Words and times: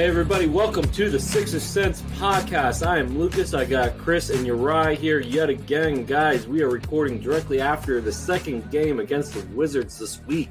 Hey 0.00 0.06
everybody, 0.06 0.46
welcome 0.46 0.90
to 0.92 1.10
the 1.10 1.20
Sixer 1.20 1.60
Sense 1.60 2.00
podcast. 2.16 2.86
I 2.86 3.00
am 3.00 3.18
Lucas. 3.18 3.52
I 3.52 3.66
got 3.66 3.98
Chris 3.98 4.30
and 4.30 4.46
Uriah 4.46 4.94
here 4.94 5.20
yet 5.20 5.50
again. 5.50 6.06
Guys, 6.06 6.48
we 6.48 6.62
are 6.62 6.70
recording 6.70 7.20
directly 7.20 7.60
after 7.60 8.00
the 8.00 8.10
second 8.10 8.70
game 8.70 8.98
against 8.98 9.34
the 9.34 9.42
Wizards 9.54 9.98
this 9.98 10.24
week. 10.24 10.48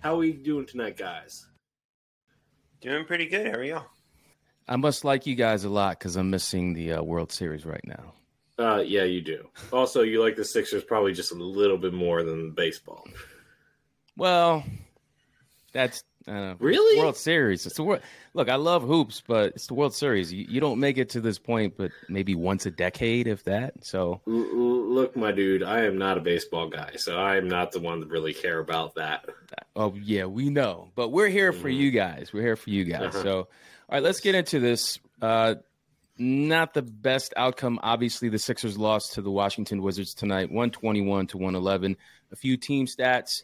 How 0.00 0.14
are 0.14 0.16
we 0.16 0.32
doing 0.32 0.64
tonight, 0.64 0.96
guys? 0.96 1.46
Doing 2.80 3.04
pretty 3.04 3.26
good. 3.26 3.48
How 3.48 3.58
are 3.58 3.62
you? 3.62 3.80
I 4.66 4.76
must 4.76 5.04
like 5.04 5.26
you 5.26 5.34
guys 5.34 5.64
a 5.64 5.68
lot 5.68 5.98
because 5.98 6.16
I'm 6.16 6.30
missing 6.30 6.72
the 6.72 6.94
uh, 6.94 7.02
World 7.02 7.30
Series 7.30 7.66
right 7.66 7.84
now. 7.84 8.14
Uh, 8.58 8.80
yeah, 8.80 9.04
you 9.04 9.20
do. 9.20 9.50
Also, 9.70 10.00
you 10.00 10.22
like 10.22 10.36
the 10.36 10.46
Sixers 10.46 10.82
probably 10.82 11.12
just 11.12 11.30
a 11.30 11.34
little 11.34 11.76
bit 11.76 11.92
more 11.92 12.22
than 12.22 12.52
baseball. 12.52 13.06
Well, 14.16 14.64
that's 15.74 16.04
uh, 16.28 16.54
Really? 16.58 16.98
World 16.98 17.16
Series. 17.16 17.66
It's 17.66 17.76
the 17.76 17.82
world. 17.82 18.02
Look, 18.34 18.48
I 18.48 18.54
love 18.56 18.82
hoops, 18.82 19.22
but 19.26 19.52
it's 19.54 19.66
the 19.66 19.74
World 19.74 19.94
Series. 19.94 20.32
You, 20.32 20.46
you 20.48 20.60
don't 20.60 20.80
make 20.80 20.98
it 20.98 21.10
to 21.10 21.20
this 21.20 21.38
point, 21.38 21.76
but 21.76 21.90
maybe 22.08 22.34
once 22.34 22.66
a 22.66 22.70
decade, 22.70 23.26
if 23.26 23.44
that. 23.44 23.84
So 23.84 24.20
L- 24.26 24.32
look, 24.34 25.16
my 25.16 25.32
dude, 25.32 25.62
I 25.62 25.84
am 25.84 25.98
not 25.98 26.18
a 26.18 26.20
baseball 26.20 26.68
guy, 26.68 26.92
so 26.96 27.16
I 27.16 27.36
am 27.36 27.48
not 27.48 27.72
the 27.72 27.80
one 27.80 28.00
to 28.00 28.06
really 28.06 28.34
care 28.34 28.58
about 28.58 28.94
that. 28.96 29.26
Oh 29.74 29.94
yeah, 30.00 30.26
we 30.26 30.50
know, 30.50 30.90
but 30.94 31.10
we're 31.10 31.28
here 31.28 31.52
for 31.52 31.68
you 31.68 31.90
guys. 31.90 32.32
We're 32.32 32.42
here 32.42 32.56
for 32.56 32.70
you 32.70 32.84
guys. 32.84 33.14
Uh-huh. 33.14 33.22
So, 33.22 33.36
all 33.38 33.46
right, 33.90 34.02
let's 34.02 34.20
get 34.20 34.34
into 34.34 34.60
this. 34.60 34.98
Uh, 35.20 35.56
not 36.18 36.74
the 36.74 36.82
best 36.82 37.32
outcome. 37.36 37.80
Obviously, 37.82 38.28
the 38.28 38.38
Sixers 38.38 38.76
lost 38.76 39.14
to 39.14 39.22
the 39.22 39.30
Washington 39.30 39.82
Wizards 39.82 40.14
tonight, 40.14 40.52
one 40.52 40.70
twenty-one 40.70 41.26
to 41.28 41.38
one 41.38 41.54
eleven. 41.54 41.96
A 42.30 42.36
few 42.36 42.56
team 42.56 42.86
stats. 42.86 43.42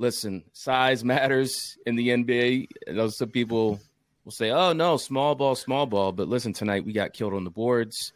Listen, 0.00 0.44
size 0.52 1.02
matters 1.02 1.76
in 1.84 1.96
the 1.96 2.10
NBA. 2.10 2.68
Those 2.86 3.18
some 3.18 3.30
people 3.30 3.80
will 4.24 4.30
say, 4.30 4.50
"Oh 4.50 4.72
no, 4.72 4.96
small 4.96 5.34
ball, 5.34 5.56
small 5.56 5.86
ball." 5.86 6.12
But 6.12 6.28
listen, 6.28 6.52
tonight 6.52 6.84
we 6.84 6.92
got 6.92 7.12
killed 7.12 7.34
on 7.34 7.42
the 7.42 7.50
boards. 7.50 8.12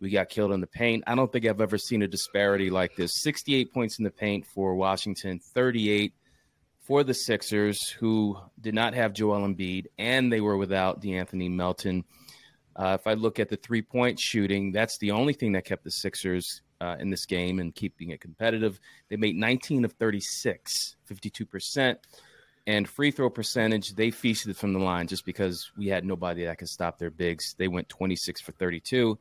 We 0.00 0.10
got 0.10 0.28
killed 0.28 0.50
in 0.50 0.60
the 0.60 0.66
paint. 0.66 1.04
I 1.06 1.14
don't 1.14 1.30
think 1.30 1.46
I've 1.46 1.60
ever 1.60 1.78
seen 1.78 2.02
a 2.02 2.08
disparity 2.08 2.68
like 2.68 2.96
this. 2.96 3.22
68 3.22 3.72
points 3.72 3.98
in 4.00 4.04
the 4.04 4.10
paint 4.10 4.44
for 4.44 4.74
Washington, 4.74 5.38
38 5.38 6.14
for 6.80 7.04
the 7.04 7.14
Sixers, 7.14 7.88
who 7.88 8.36
did 8.60 8.74
not 8.74 8.94
have 8.94 9.12
Joel 9.12 9.46
Embiid, 9.46 9.86
and 9.98 10.32
they 10.32 10.40
were 10.40 10.56
without 10.56 11.00
DeAnthony 11.00 11.48
Melton. 11.48 12.04
Uh, 12.74 12.96
if 12.98 13.06
I 13.06 13.14
look 13.14 13.38
at 13.38 13.48
the 13.48 13.56
three 13.56 13.82
point 13.82 14.18
shooting, 14.18 14.72
that's 14.72 14.98
the 14.98 15.12
only 15.12 15.34
thing 15.34 15.52
that 15.52 15.64
kept 15.64 15.84
the 15.84 15.92
Sixers 15.92 16.62
uh, 16.80 16.96
in 16.98 17.10
this 17.10 17.26
game 17.26 17.58
and 17.58 17.74
keeping 17.74 18.10
it 18.10 18.20
competitive. 18.20 18.80
They 19.08 19.16
made 19.16 19.36
19 19.36 19.84
of 19.84 19.92
36, 19.92 20.96
52%. 21.10 21.96
And 22.66 22.88
free 22.88 23.10
throw 23.10 23.30
percentage, 23.30 23.94
they 23.94 24.10
feasted 24.10 24.56
from 24.56 24.72
the 24.72 24.78
line 24.78 25.06
just 25.06 25.24
because 25.24 25.70
we 25.76 25.88
had 25.88 26.04
nobody 26.04 26.44
that 26.44 26.58
could 26.58 26.68
stop 26.68 26.98
their 26.98 27.10
bigs. 27.10 27.54
They 27.58 27.68
went 27.68 27.88
26 27.88 28.40
for 28.40 28.52
32, 28.52 29.18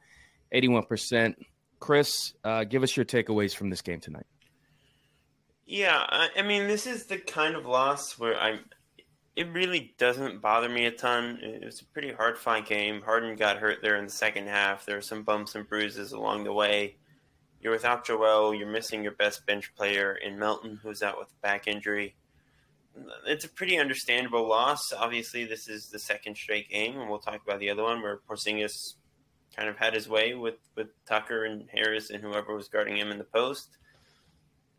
81%. 0.54 1.36
Chris, 1.80 2.34
uh, 2.44 2.66
give 2.66 2.84
us 2.84 2.96
your 2.96 3.06
takeaways 3.06 3.56
from 3.56 3.70
this 3.70 3.82
game 3.82 4.02
tonight. 4.02 4.26
Yeah, 5.66 6.04
I, 6.36 6.42
mean, 6.42 6.68
this 6.68 6.88
is 6.88 7.06
the 7.06 7.18
kind 7.18 7.56
of 7.56 7.66
loss 7.66 8.18
where 8.18 8.36
I'm. 8.36 8.60
It 9.36 9.54
really 9.54 9.94
doesn't 9.98 10.42
bother 10.42 10.68
me 10.68 10.86
a 10.86 10.92
ton. 10.92 11.40
It 11.42 11.64
was 11.64 11.82
a 11.82 11.86
pretty 11.86 12.12
hard 12.12 12.38
fought 12.38 12.66
game. 12.66 13.02
Harden 13.02 13.36
got 13.36 13.58
hurt 13.58 13.78
there 13.82 13.96
in 13.96 14.06
the 14.06 14.12
second 14.12 14.48
half. 14.48 14.86
There 14.86 14.96
were 14.96 15.02
some 15.02 15.24
bumps 15.24 15.56
and 15.56 15.70
bruises 15.70 16.12
along 16.12 16.44
the 16.44 16.52
way. 16.52 16.98
You're 17.62 17.74
without 17.74 18.06
Joel. 18.06 18.54
You're 18.54 18.72
missing 18.72 19.04
your 19.04 19.14
best 19.14 19.46
bench 19.46 19.74
player 19.76 20.16
in 20.16 20.40
Melton, 20.40 20.80
who's 20.82 21.04
out 21.04 21.20
with 21.20 21.28
back 21.42 21.68
injury. 21.68 22.16
It's 23.28 23.46
a 23.46 23.50
pretty 23.50 23.78
understandable 23.78 24.48
loss. 24.48 24.94
Obviously, 24.94 25.46
this 25.46 25.68
is 25.68 25.90
the 25.90 26.00
second 26.00 26.36
straight 26.36 26.70
game, 26.70 27.00
and 27.00 27.10
we'll 27.10 27.20
talk 27.20 27.42
about 27.46 27.60
the 27.60 27.70
other 27.70 27.84
one 27.84 28.02
where 28.02 28.20
Porzingis 28.30 28.96
kind 29.56 29.70
of 29.70 29.78
had 29.78 29.94
his 29.94 30.08
way 30.08 30.36
with, 30.36 30.56
with 30.76 30.88
Tucker 31.06 31.46
and 31.46 31.70
Harris 31.72 32.10
and 32.10 32.24
whoever 32.24 32.56
was 32.56 32.68
guarding 32.68 32.98
him 32.98 33.12
in 33.12 33.18
the 33.18 33.24
post. 33.24 33.78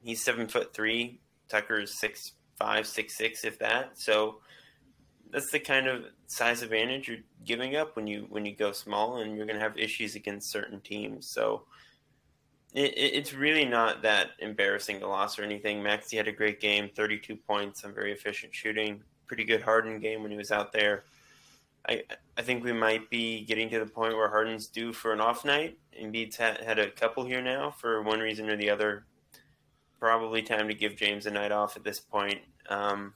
He's 0.02 0.24
seven 0.24 0.48
foot 0.48 0.72
three. 0.72 1.20
Tucker 1.48 1.80
is 1.80 1.98
six 1.98 2.32
five, 2.58 2.86
six 2.86 3.16
six, 3.16 3.44
if 3.44 3.58
that. 3.58 3.98
So 3.98 4.40
that's 5.30 5.50
the 5.50 5.60
kind 5.60 5.86
of 5.86 6.04
size 6.26 6.62
advantage 6.62 7.08
you're 7.08 7.18
giving 7.44 7.76
up 7.76 7.96
when 7.96 8.06
you 8.06 8.26
when 8.30 8.46
you 8.46 8.54
go 8.54 8.72
small, 8.72 9.18
and 9.18 9.36
you're 9.36 9.46
going 9.46 9.58
to 9.58 9.62
have 9.62 9.76
issues 9.76 10.14
against 10.14 10.50
certain 10.50 10.80
teams. 10.80 11.28
So 11.30 11.64
it, 12.74 12.92
it, 12.96 13.14
it's 13.14 13.34
really 13.34 13.64
not 13.64 14.02
that 14.02 14.30
embarrassing 14.38 15.02
a 15.02 15.08
loss 15.08 15.38
or 15.38 15.42
anything. 15.42 15.82
Maxey 15.82 16.16
had 16.16 16.28
a 16.28 16.32
great 16.32 16.60
game, 16.60 16.90
32 16.94 17.36
points 17.36 17.84
on 17.84 17.94
very 17.94 18.12
efficient 18.12 18.54
shooting. 18.54 19.02
Pretty 19.26 19.44
good 19.44 19.62
Harden 19.62 19.98
game 19.98 20.22
when 20.22 20.30
he 20.30 20.36
was 20.36 20.50
out 20.50 20.72
there. 20.72 21.04
I 21.88 22.02
I 22.36 22.42
think 22.42 22.64
we 22.64 22.72
might 22.72 23.10
be 23.10 23.44
getting 23.44 23.68
to 23.70 23.78
the 23.78 23.86
point 23.86 24.16
where 24.16 24.28
Harden's 24.28 24.66
due 24.66 24.92
for 24.92 25.12
an 25.12 25.20
off 25.20 25.44
night. 25.44 25.78
Embiid's 26.00 26.36
had, 26.36 26.58
had 26.62 26.78
a 26.78 26.90
couple 26.90 27.24
here 27.24 27.42
now 27.42 27.70
for 27.70 28.02
one 28.02 28.20
reason 28.20 28.48
or 28.48 28.56
the 28.56 28.70
other. 28.70 29.04
Probably 29.98 30.42
time 30.42 30.68
to 30.68 30.74
give 30.74 30.96
James 30.96 31.26
a 31.26 31.30
night 31.30 31.52
off 31.52 31.76
at 31.76 31.84
this 31.84 32.00
point. 32.00 32.40
Um, 32.70 33.12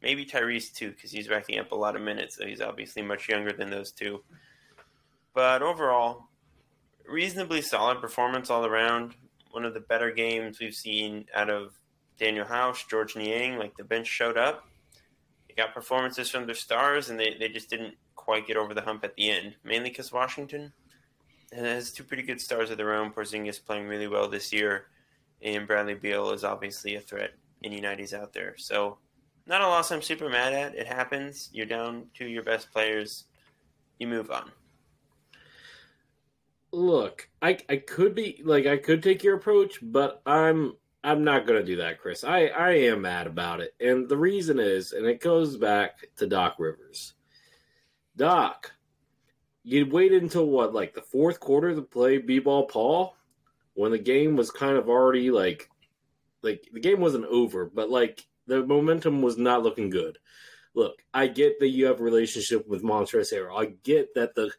maybe 0.00 0.24
Tyrese 0.24 0.72
too, 0.72 0.90
because 0.90 1.10
he's 1.10 1.28
racking 1.28 1.58
up 1.58 1.72
a 1.72 1.76
lot 1.76 1.96
of 1.96 2.02
minutes. 2.02 2.36
So 2.36 2.46
he's 2.46 2.60
obviously 2.60 3.02
much 3.02 3.28
younger 3.28 3.52
than 3.52 3.70
those 3.70 3.90
two. 3.90 4.22
But 5.34 5.62
overall, 5.62 6.28
reasonably 7.08 7.62
solid 7.62 8.00
performance 8.00 8.50
all 8.50 8.66
around. 8.66 9.14
One 9.50 9.64
of 9.64 9.74
the 9.74 9.80
better 9.80 10.10
games 10.10 10.58
we've 10.58 10.74
seen 10.74 11.26
out 11.34 11.50
of 11.50 11.78
Danuel 12.18 12.46
House, 12.46 12.84
Georges 12.84 13.16
Niang. 13.16 13.58
Like 13.58 13.76
the 13.76 13.84
bench 13.84 14.06
showed 14.06 14.36
up. 14.36 14.68
They 15.48 15.54
got 15.54 15.74
performances 15.74 16.30
from 16.30 16.46
their 16.46 16.54
stars, 16.54 17.10
and 17.10 17.18
they, 17.18 17.36
they 17.38 17.48
just 17.48 17.68
didn't 17.68 17.94
quite 18.16 18.46
get 18.46 18.56
over 18.56 18.72
the 18.72 18.80
hump 18.80 19.04
at 19.04 19.14
the 19.16 19.30
end. 19.30 19.54
Mainly 19.64 19.90
because 19.90 20.12
Washington 20.12 20.72
has 21.52 21.92
two 21.92 22.04
pretty 22.04 22.22
good 22.22 22.40
stars 22.40 22.70
of 22.70 22.78
their 22.78 22.94
own. 22.94 23.12
Porzingis 23.12 23.64
playing 23.64 23.86
really 23.86 24.08
well 24.08 24.28
this 24.28 24.52
year, 24.52 24.86
and 25.42 25.66
Bradley 25.66 25.94
Beal 25.94 26.30
is 26.30 26.44
obviously 26.44 26.94
a 26.94 27.00
threat 27.00 27.32
in 27.62 27.98
he's 27.98 28.14
out 28.14 28.32
there. 28.32 28.54
So 28.56 28.98
not 29.46 29.60
a 29.60 29.66
loss 29.68 29.90
I'm 29.90 30.02
super 30.02 30.28
mad 30.28 30.52
at. 30.52 30.74
It 30.74 30.86
happens. 30.86 31.50
You're 31.52 31.66
down 31.66 32.06
to 32.14 32.26
your 32.26 32.42
best 32.42 32.72
players. 32.72 33.24
You 33.98 34.06
move 34.06 34.30
on. 34.30 34.50
Look, 36.72 37.28
I 37.40 37.58
I 37.68 37.76
could 37.76 38.14
be 38.14 38.40
like 38.44 38.66
I 38.66 38.78
could 38.78 39.02
take 39.02 39.22
your 39.22 39.36
approach, 39.36 39.78
but 39.82 40.22
I'm 40.24 40.74
I'm 41.04 41.22
not 41.24 41.46
gonna 41.46 41.62
do 41.62 41.76
that, 41.76 42.00
Chris. 42.00 42.24
I 42.24 42.46
I 42.46 42.70
am 42.72 43.02
mad 43.02 43.26
about 43.26 43.60
it, 43.60 43.74
and 43.78 44.08
the 44.08 44.16
reason 44.16 44.58
is, 44.58 44.92
and 44.92 45.06
it 45.06 45.20
goes 45.20 45.56
back 45.56 46.08
to 46.16 46.26
Doc 46.26 46.56
Rivers. 46.58 47.14
Doc, 48.16 48.72
you 49.64 49.86
waited 49.86 50.22
until 50.22 50.46
what, 50.46 50.74
like 50.74 50.94
the 50.94 51.02
fourth 51.02 51.40
quarter 51.40 51.74
to 51.74 51.82
play 51.82 52.18
B-ball 52.18 52.66
Paul, 52.66 53.16
when 53.74 53.92
the 53.92 53.98
game 53.98 54.36
was 54.36 54.50
kind 54.50 54.76
of 54.76 54.88
already 54.88 55.30
like, 55.30 55.70
like 56.42 56.68
the 56.72 56.80
game 56.80 57.00
wasn't 57.00 57.24
over, 57.26 57.66
but 57.66 57.90
like 57.90 58.26
the 58.46 58.64
momentum 58.64 59.22
was 59.22 59.38
not 59.38 59.62
looking 59.62 59.90
good. 59.90 60.18
Look, 60.74 61.02
I 61.12 61.26
get 61.26 61.58
that 61.60 61.68
you 61.68 61.86
have 61.86 62.00
a 62.00 62.04
relationship 62.04 62.66
with 62.66 62.82
Montrezl 62.82 63.32
Harrell. 63.32 63.60
I 63.60 63.74
get 63.82 64.14
that 64.14 64.34
the 64.34 64.50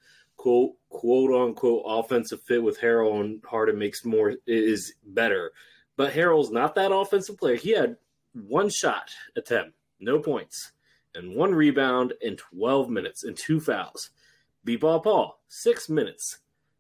quote 0.44 0.74
quote 0.90 1.34
unquote 1.34 1.84
offensive 1.86 2.44
fit 2.44 2.62
with 2.62 2.78
Harrell 2.82 3.22
and 3.22 3.42
Harden 3.46 3.80
makes 3.80 4.04
more 4.04 4.34
is 4.46 4.94
better. 5.06 5.54
But 5.96 6.12
Harrell's 6.12 6.52
not 6.52 6.76
that 6.76 6.94
offensive 6.94 7.38
player. 7.38 7.56
He 7.56 7.72
had 7.72 7.96
one 8.34 8.70
shot 8.70 9.10
attempt, 9.38 9.72
no 10.02 10.20
points, 10.20 10.74
and 11.16 11.34
one 11.34 11.56
rebound 11.56 12.14
in 12.20 12.36
12 12.36 12.90
minutes 12.90 13.24
and 13.24 13.38
two 13.38 13.62
fouls. 13.62 14.10
B-ball 14.66 15.00
Paul, 15.00 15.40
six 15.48 15.88
minutes, 15.88 16.40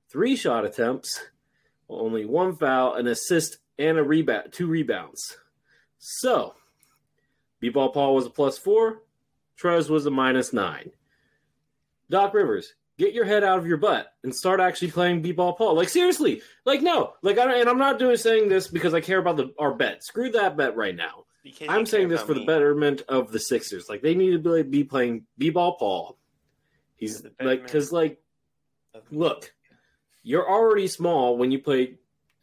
three 0.09 0.35
shot 0.35 0.65
attempts, 0.65 1.23
only 1.87 2.25
one 2.25 2.57
foul, 2.57 2.95
an 2.95 3.07
assist, 3.07 3.59
and 3.79 3.97
a 3.97 4.03
rebound, 4.03 4.51
two 4.51 4.67
rebounds. 4.67 5.37
So, 5.99 6.55
B-ball 7.61 7.89
Paul 7.93 8.15
was 8.15 8.25
a 8.25 8.29
plus 8.29 8.57
four, 8.57 9.03
Trez 9.57 9.89
was 9.89 10.05
a 10.05 10.11
minus 10.11 10.51
nine. 10.51 10.91
Doc 12.09 12.33
Rivers, 12.33 12.73
get 12.97 13.13
your 13.13 13.25
head 13.25 13.43
out 13.43 13.59
of 13.59 13.65
your 13.65 13.77
butt 13.77 14.07
and 14.23 14.35
start 14.35 14.59
actually 14.59 14.91
playing 14.91 15.21
b-ball 15.21 15.53
Paul. 15.53 15.75
Like 15.75 15.89
seriously, 15.89 16.41
like 16.65 16.81
no, 16.81 17.13
like 17.21 17.37
I 17.37 17.45
don't, 17.45 17.59
and 17.59 17.69
I'm 17.69 17.77
not 17.77 17.99
doing 17.99 18.17
saying 18.17 18.49
this 18.49 18.67
because 18.67 18.93
I 18.93 19.01
care 19.01 19.19
about 19.19 19.37
the 19.37 19.53
our 19.59 19.73
bet. 19.73 20.03
Screw 20.03 20.31
that 20.31 20.57
bet 20.57 20.75
right 20.75 20.95
now. 20.95 21.25
Because 21.43 21.67
I'm 21.69 21.85
saying 21.85 22.07
this 22.07 22.21
for 22.21 22.33
the 22.33 22.45
betterment 22.45 23.01
of 23.09 23.31
the 23.31 23.39
Sixers. 23.39 23.89
Like 23.89 24.01
they 24.01 24.15
need 24.15 24.31
to 24.31 24.39
be, 24.39 24.63
be 24.63 24.83
playing 24.85 25.25
b-ball 25.37 25.75
Paul. 25.75 26.17
He's 26.95 27.25
like 27.41 27.63
because 27.63 27.91
like 27.91 28.21
look, 29.11 29.53
you're 30.21 30.49
already 30.49 30.87
small 30.87 31.37
when 31.37 31.51
you 31.51 31.59
play 31.59 31.97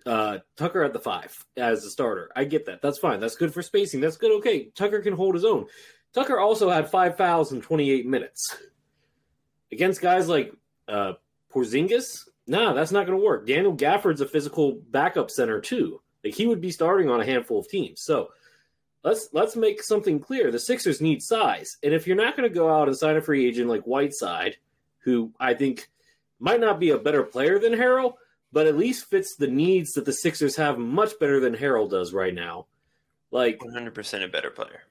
uh, 0.04 0.38
Tucker 0.56 0.82
at 0.82 0.92
the 0.92 0.98
five 0.98 1.46
as 1.56 1.84
a 1.84 1.90
starter. 1.90 2.30
I 2.36 2.44
get 2.44 2.66
that. 2.66 2.82
That's 2.82 2.98
fine. 2.98 3.20
That's 3.20 3.36
good 3.36 3.54
for 3.54 3.62
spacing. 3.62 4.00
That's 4.00 4.16
good. 4.16 4.32
Okay, 4.38 4.64
Tucker 4.74 5.00
can 5.00 5.14
hold 5.14 5.34
his 5.34 5.44
own. 5.44 5.66
Tucker 6.12 6.38
also 6.38 6.68
had 6.68 6.90
five 6.90 7.16
fouls 7.16 7.52
in 7.52 7.62
28 7.62 8.06
minutes 8.06 8.56
against 9.72 10.00
guys 10.00 10.28
like 10.28 10.52
uh, 10.88 11.14
Porzingis. 11.52 12.28
Nah, 12.46 12.72
that's 12.72 12.92
not 12.92 13.06
going 13.06 13.18
to 13.18 13.24
work. 13.24 13.46
Daniel 13.46 13.72
Gafford's 13.72 14.20
a 14.20 14.26
physical 14.26 14.80
backup 14.90 15.30
center 15.30 15.60
too. 15.60 16.00
Like 16.24 16.34
he 16.34 16.46
would 16.46 16.60
be 16.60 16.70
starting 16.70 17.08
on 17.08 17.20
a 17.20 17.24
handful 17.24 17.60
of 17.60 17.68
teams. 17.68 18.02
So 18.02 18.30
let's 19.02 19.28
let's 19.32 19.56
make 19.56 19.82
something 19.82 20.20
clear. 20.20 20.50
The 20.50 20.58
Sixers 20.58 21.00
need 21.00 21.22
size, 21.22 21.78
and 21.82 21.94
if 21.94 22.06
you're 22.06 22.16
not 22.16 22.36
going 22.36 22.48
to 22.48 22.54
go 22.54 22.68
out 22.68 22.88
and 22.88 22.96
sign 22.96 23.16
a 23.16 23.20
free 23.20 23.46
agent 23.46 23.68
like 23.68 23.84
Whiteside, 23.84 24.56
who 25.00 25.32
I 25.40 25.54
think 25.54 25.88
might 26.38 26.60
not 26.60 26.80
be 26.80 26.90
a 26.90 26.98
better 26.98 27.22
player 27.22 27.58
than 27.58 27.72
Harrell, 27.72 28.14
but 28.52 28.66
at 28.66 28.76
least 28.76 29.06
fits 29.06 29.36
the 29.36 29.46
needs 29.46 29.92
that 29.92 30.04
the 30.04 30.12
Sixers 30.12 30.56
have 30.56 30.78
much 30.78 31.18
better 31.18 31.40
than 31.40 31.54
Harrell 31.54 31.88
does 31.88 32.12
right 32.12 32.34
now. 32.34 32.66
Like 33.30 33.60
100% 33.60 34.24
a 34.24 34.28
better 34.28 34.50
player. 34.50 34.82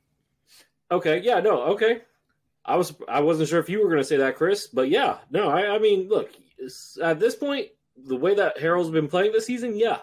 Okay, 0.92 1.22
yeah, 1.22 1.40
no, 1.40 1.64
okay. 1.74 2.02
I 2.70 2.76
was 2.76 2.94
I 3.08 3.22
wasn't 3.22 3.50
sure 3.50 3.60
if 3.60 3.68
you 3.68 3.82
were 3.82 3.90
going 3.90 4.02
to 4.02 4.08
say 4.08 4.18
that, 4.18 4.36
Chris, 4.36 4.68
but 4.68 4.90
yeah, 4.90 5.18
no, 5.32 5.50
I, 5.50 5.76
I 5.76 5.80
mean, 5.80 6.08
look, 6.08 6.30
at 7.02 7.20
this 7.20 7.36
point, 7.36 7.70
the 7.98 8.16
way 8.16 8.36
that 8.36 8.60
Harrell's 8.60 8.92
been 8.92 9.08
playing 9.08 9.32
this 9.32 9.48
season, 9.48 9.76
yeah, 9.76 9.98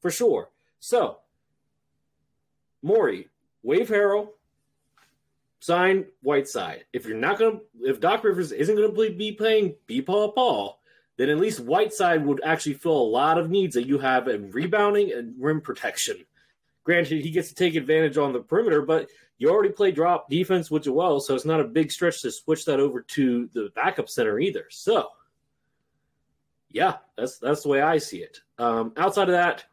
for 0.00 0.10
sure. 0.10 0.50
So, 0.78 1.18
Morey, 2.82 3.28
wave 3.62 3.88
Harrell, 3.88 4.30
sign 5.60 6.06
Whiteside. 6.22 6.84
If 6.94 7.04
you're 7.04 7.18
not 7.18 7.38
going 7.38 7.58
to, 7.58 7.90
if 7.90 8.00
Doc 8.00 8.24
Rivers 8.24 8.50
isn't 8.50 8.74
going 8.74 8.94
to 8.94 9.14
be 9.14 9.32
playing 9.32 9.74
B 9.86 10.00
Paul 10.00 10.32
Paul, 10.32 10.80
then 11.18 11.28
at 11.28 11.36
least 11.36 11.60
Whiteside 11.60 12.24
would 12.24 12.40
actually 12.42 12.74
fill 12.74 12.96
a 12.96 13.12
lot 13.12 13.36
of 13.36 13.50
needs 13.50 13.74
that 13.74 13.86
you 13.86 13.98
have 13.98 14.26
in 14.26 14.50
rebounding 14.50 15.12
and 15.12 15.34
rim 15.38 15.60
protection. 15.60 16.24
Granted, 16.90 17.22
he 17.22 17.30
gets 17.30 17.48
to 17.50 17.54
take 17.54 17.76
advantage 17.76 18.18
on 18.18 18.32
the 18.32 18.40
perimeter, 18.40 18.82
but 18.82 19.08
you 19.38 19.48
already 19.48 19.68
play 19.68 19.92
drop 19.92 20.28
defense 20.28 20.72
with 20.72 20.82
Joel, 20.82 21.20
so 21.20 21.36
it's 21.36 21.44
not 21.44 21.60
a 21.60 21.64
big 21.64 21.92
stretch 21.92 22.20
to 22.22 22.32
switch 22.32 22.64
that 22.64 22.80
over 22.80 23.00
to 23.02 23.48
the 23.52 23.70
backup 23.76 24.08
center 24.08 24.40
either. 24.40 24.64
So, 24.70 25.06
yeah, 26.68 26.96
that's 27.16 27.38
that's 27.38 27.62
the 27.62 27.68
way 27.68 27.80
I 27.80 27.98
see 27.98 28.24
it. 28.24 28.40
Um, 28.58 28.92
outside 28.96 29.28
of 29.28 29.34
that, 29.34 29.66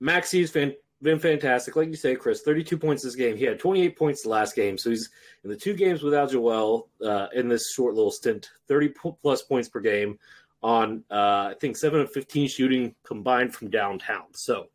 Maxey's 0.00 0.50
fan, 0.50 0.72
been 1.02 1.18
fantastic. 1.18 1.76
Like 1.76 1.88
you 1.88 1.94
say, 1.94 2.16
Chris, 2.16 2.40
32 2.40 2.78
points 2.78 3.02
this 3.02 3.16
game. 3.16 3.36
He 3.36 3.44
had 3.44 3.58
28 3.58 3.98
points 3.98 4.24
last 4.24 4.56
game. 4.56 4.78
So 4.78 4.88
he's 4.88 5.10
in 5.44 5.50
the 5.50 5.56
two 5.56 5.74
games 5.74 6.02
without 6.02 6.30
Joel 6.30 6.88
uh, 7.04 7.26
in 7.34 7.48
this 7.48 7.70
short 7.70 7.94
little 7.94 8.10
stint, 8.10 8.48
30 8.66 8.94
plus 9.20 9.42
points 9.42 9.68
per 9.68 9.80
game 9.80 10.18
on, 10.62 11.04
uh, 11.10 11.50
I 11.50 11.54
think, 11.60 11.76
7 11.76 12.00
of 12.00 12.10
15 12.10 12.48
shooting 12.48 12.94
combined 13.04 13.54
from 13.54 13.68
downtown. 13.68 14.32
So 14.32 14.68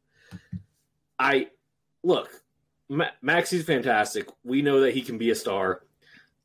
I 1.18 1.48
look, 2.06 2.30
Ma- 2.88 3.12
Maxey's 3.22 3.66
fantastic. 3.66 4.30
We 4.44 4.62
know 4.62 4.82
that 4.82 4.94
he 4.94 5.02
can 5.02 5.18
be 5.18 5.32
a 5.32 5.36
star. 5.36 5.82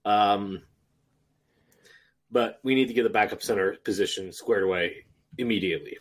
Um, 0.05 0.63
but 2.33 2.61
we 2.63 2.75
need 2.75 2.89
to 2.89 2.95
get 2.95 3.03
the 3.03 3.11
backup 3.11 3.43
center 3.43 3.77
position 3.85 4.33
squared 4.33 4.63
away 4.63 5.05
immediately. 5.39 5.99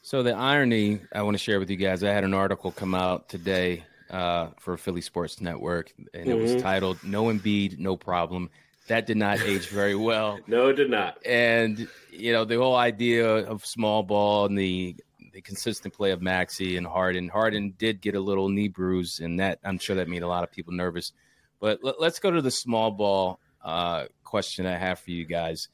So 0.00 0.22
the 0.22 0.32
irony 0.32 1.00
I 1.12 1.22
want 1.22 1.34
to 1.34 1.38
share 1.38 1.60
with 1.60 1.70
you 1.70 1.76
guys, 1.76 2.02
I 2.02 2.10
had 2.10 2.24
an 2.24 2.34
article 2.34 2.72
come 2.72 2.94
out 2.94 3.28
today 3.28 3.84
uh, 4.10 4.48
for 4.58 4.76
Philly 4.76 5.00
Sports 5.00 5.40
Network, 5.40 5.92
and 6.14 6.26
it 6.26 6.34
was 6.34 6.52
mm-hmm. 6.52 6.60
titled 6.60 7.02
"No 7.04 7.24
Embiid, 7.24 7.78
No 7.78 7.96
Problem." 7.96 8.50
That 8.88 9.06
did 9.06 9.16
not 9.16 9.40
age 9.40 9.68
very 9.68 9.94
well. 9.94 10.40
no, 10.48 10.68
it 10.68 10.74
did 10.74 10.90
not. 10.90 11.24
And 11.24 11.88
you 12.10 12.32
know 12.32 12.44
the 12.44 12.56
whole 12.56 12.74
idea 12.74 13.26
of 13.26 13.64
small 13.64 14.02
ball 14.02 14.46
and 14.46 14.58
the 14.58 14.96
the 15.32 15.40
consistent 15.40 15.94
play 15.94 16.10
of 16.10 16.22
Maxey 16.22 16.76
and 16.76 16.86
Harden. 16.86 17.28
Harden 17.28 17.74
did 17.78 18.00
get 18.00 18.14
a 18.14 18.20
little 18.20 18.48
knee 18.48 18.68
bruise, 18.68 19.20
and 19.20 19.40
that 19.40 19.58
I'm 19.64 19.78
sure 19.78 19.96
that 19.96 20.08
made 20.08 20.22
a 20.22 20.28
lot 20.28 20.44
of 20.44 20.52
people 20.52 20.72
nervous. 20.72 21.12
But 21.60 21.80
let, 21.82 22.00
us 22.00 22.18
go 22.18 22.30
to 22.30 22.42
the 22.42 22.50
small 22.50 22.90
ball 22.90 23.40
uh, 23.64 24.06
question 24.24 24.66
I 24.66 24.76
have 24.76 24.98
for 24.98 25.10
you 25.10 25.24
guys. 25.24 25.68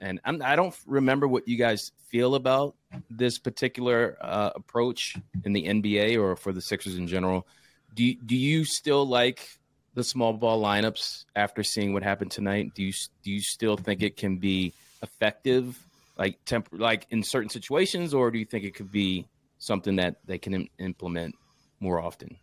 And 0.00 0.20
I'm, 0.24 0.40
I 0.42 0.56
do 0.56 0.62
not 0.62 0.78
remember 0.86 1.26
what 1.26 1.48
you 1.48 1.56
guys 1.56 1.92
feel 2.08 2.34
about 2.34 2.74
this 3.10 3.38
particular 3.38 4.16
uh, 4.20 4.50
approach 4.54 5.16
in 5.44 5.52
the 5.52 5.64
NBA 5.64 6.20
or 6.20 6.36
for 6.36 6.52
the 6.52 6.60
Sixers 6.60 6.96
in 6.96 7.06
general. 7.06 7.46
Do 7.94 8.04
you, 8.04 8.16
do 8.24 8.36
you 8.36 8.64
still 8.64 9.06
like 9.06 9.58
the 9.94 10.04
small 10.04 10.32
ball 10.32 10.62
lineups 10.62 11.24
after 11.34 11.62
seeing 11.62 11.92
what 11.92 12.02
happened 12.02 12.30
tonight? 12.30 12.72
Do 12.74 12.82
you 12.82 12.92
do 13.22 13.30
you 13.30 13.40
still 13.40 13.76
think 13.76 14.02
it 14.02 14.16
can 14.16 14.36
be 14.36 14.72
effective, 15.02 15.78
like 16.16 16.38
temp, 16.44 16.68
like 16.72 17.06
in 17.10 17.22
certain 17.22 17.50
situations, 17.50 18.14
or 18.14 18.30
do 18.30 18.38
you 18.38 18.44
think 18.44 18.64
it 18.64 18.74
could 18.74 18.90
be 18.90 19.26
something 19.58 19.96
that 19.96 20.16
they 20.24 20.38
can 20.38 20.54
Im- 20.54 20.68
implement 20.78 21.34
more 21.80 22.00
often? 22.00 22.36